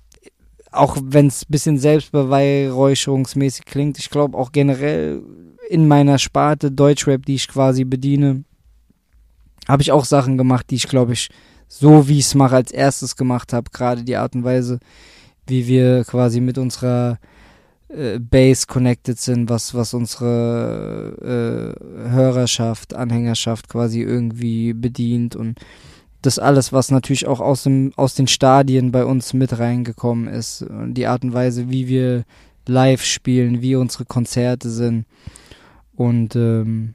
[0.72, 5.22] auch wenn es ein bisschen selbstbeweihräucherungsmäßig klingt, ich glaube auch generell
[5.70, 8.46] in meiner Sparte Deutschrap, die ich quasi bediene,
[9.68, 11.30] habe ich auch Sachen gemacht, die ich glaube ich
[11.68, 13.72] so wie ich es mache als erstes gemacht habe.
[13.72, 14.80] Gerade die Art und Weise,
[15.48, 17.18] wie wir quasi mit unserer
[17.88, 25.60] äh, Base connected sind, was was unsere äh, Hörerschaft, Anhängerschaft quasi irgendwie bedient und
[26.22, 30.62] das alles, was natürlich auch aus, dem, aus den Stadien bei uns mit reingekommen ist.
[30.62, 32.26] Und Die Art und Weise, wie wir
[32.68, 35.06] live spielen, wie unsere Konzerte sind.
[35.96, 36.94] Und ähm,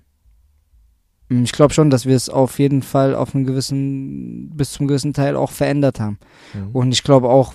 [1.29, 5.12] ich glaube schon, dass wir es auf jeden Fall auf einen gewissen, bis zum gewissen
[5.12, 6.18] Teil auch verändert haben.
[6.55, 6.70] Mhm.
[6.72, 7.55] Und ich glaube auch,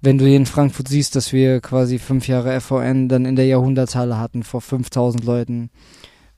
[0.00, 3.46] wenn du hier in Frankfurt siehst, dass wir quasi fünf Jahre FVN dann in der
[3.46, 5.70] Jahrhunderthalle hatten, vor 5000 Leuten,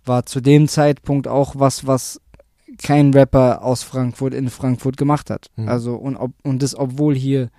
[0.05, 2.21] war zu dem Zeitpunkt auch was, was
[2.83, 5.51] kein Rapper aus Frankfurt in Frankfurt gemacht hat.
[5.57, 5.69] Mhm.
[5.69, 7.51] Also und, ob, und das, obwohl hier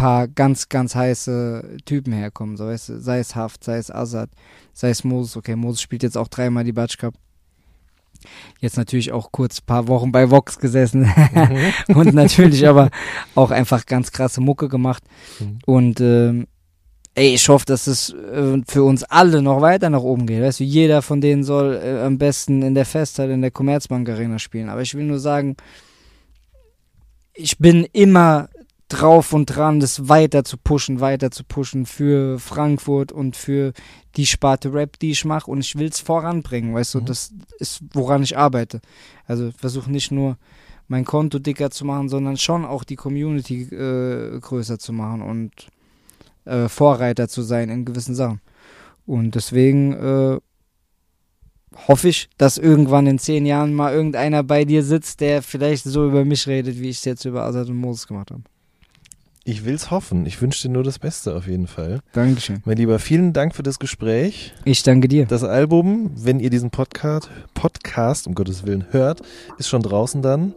[0.00, 4.30] paar ganz, ganz heiße Typen herkommen, so weißt du, sei es Haft, sei es Azad,
[4.72, 7.14] sei es Moses, okay, Moses spielt jetzt auch dreimal die Batsch Cup.
[8.60, 11.72] Jetzt natürlich auch kurz ein paar Wochen bei Vox gesessen Mhm.
[11.96, 12.90] und natürlich aber
[13.34, 15.02] auch einfach ganz krasse Mucke gemacht.
[15.38, 15.58] Mhm.
[15.66, 16.46] Und ähm,
[17.14, 20.42] ey, ich hoffe, dass es äh, für uns alle noch weiter nach oben geht.
[20.42, 24.08] Weißt du, jeder von denen soll äh, am besten in der Festhalle, in der Commerzbank
[24.08, 24.68] Arena spielen.
[24.68, 25.56] Aber ich will nur sagen,
[27.34, 28.48] ich bin immer
[28.92, 33.72] drauf und dran, das weiter zu pushen, weiter zu pushen für Frankfurt und für
[34.16, 35.50] die Sparte Rap, die ich mache.
[35.50, 37.06] Und ich will es voranbringen, weißt du, Mhm.
[37.06, 38.80] das ist, woran ich arbeite.
[39.26, 40.36] Also versuche nicht nur
[40.88, 45.52] mein Konto dicker zu machen, sondern schon auch die Community äh, größer zu machen und
[46.44, 48.40] äh, Vorreiter zu sein in gewissen Sachen.
[49.06, 50.38] Und deswegen äh,
[51.86, 56.06] hoffe ich, dass irgendwann in zehn Jahren mal irgendeiner bei dir sitzt, der vielleicht so
[56.08, 58.42] über mich redet, wie ich es jetzt über Azad und Moses gemacht habe.
[59.44, 60.26] Ich will's hoffen.
[60.26, 62.00] Ich wünsche dir nur das Beste auf jeden Fall.
[62.12, 62.60] Dankeschön.
[62.66, 64.52] Mein Lieber, vielen Dank für das Gespräch.
[64.64, 65.24] Ich danke dir.
[65.26, 69.22] Das Album, wenn ihr diesen Podcast, Podcast um Gottes Willen hört,
[69.58, 70.54] ist schon draußen dann.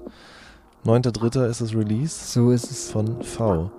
[0.85, 1.47] 9.3.
[1.49, 2.91] ist das Release So ist es.
[2.91, 3.71] von V.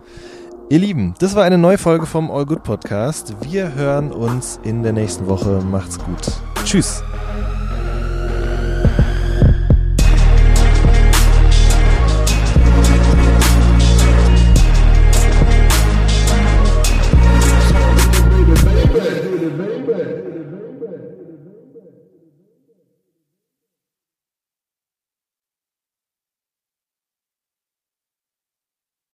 [0.71, 3.35] Ihr Lieben, das war eine neue Folge vom All Good Podcast.
[3.43, 5.61] Wir hören uns in der nächsten Woche.
[5.71, 6.33] Macht's gut.
[6.65, 7.03] Tschüss.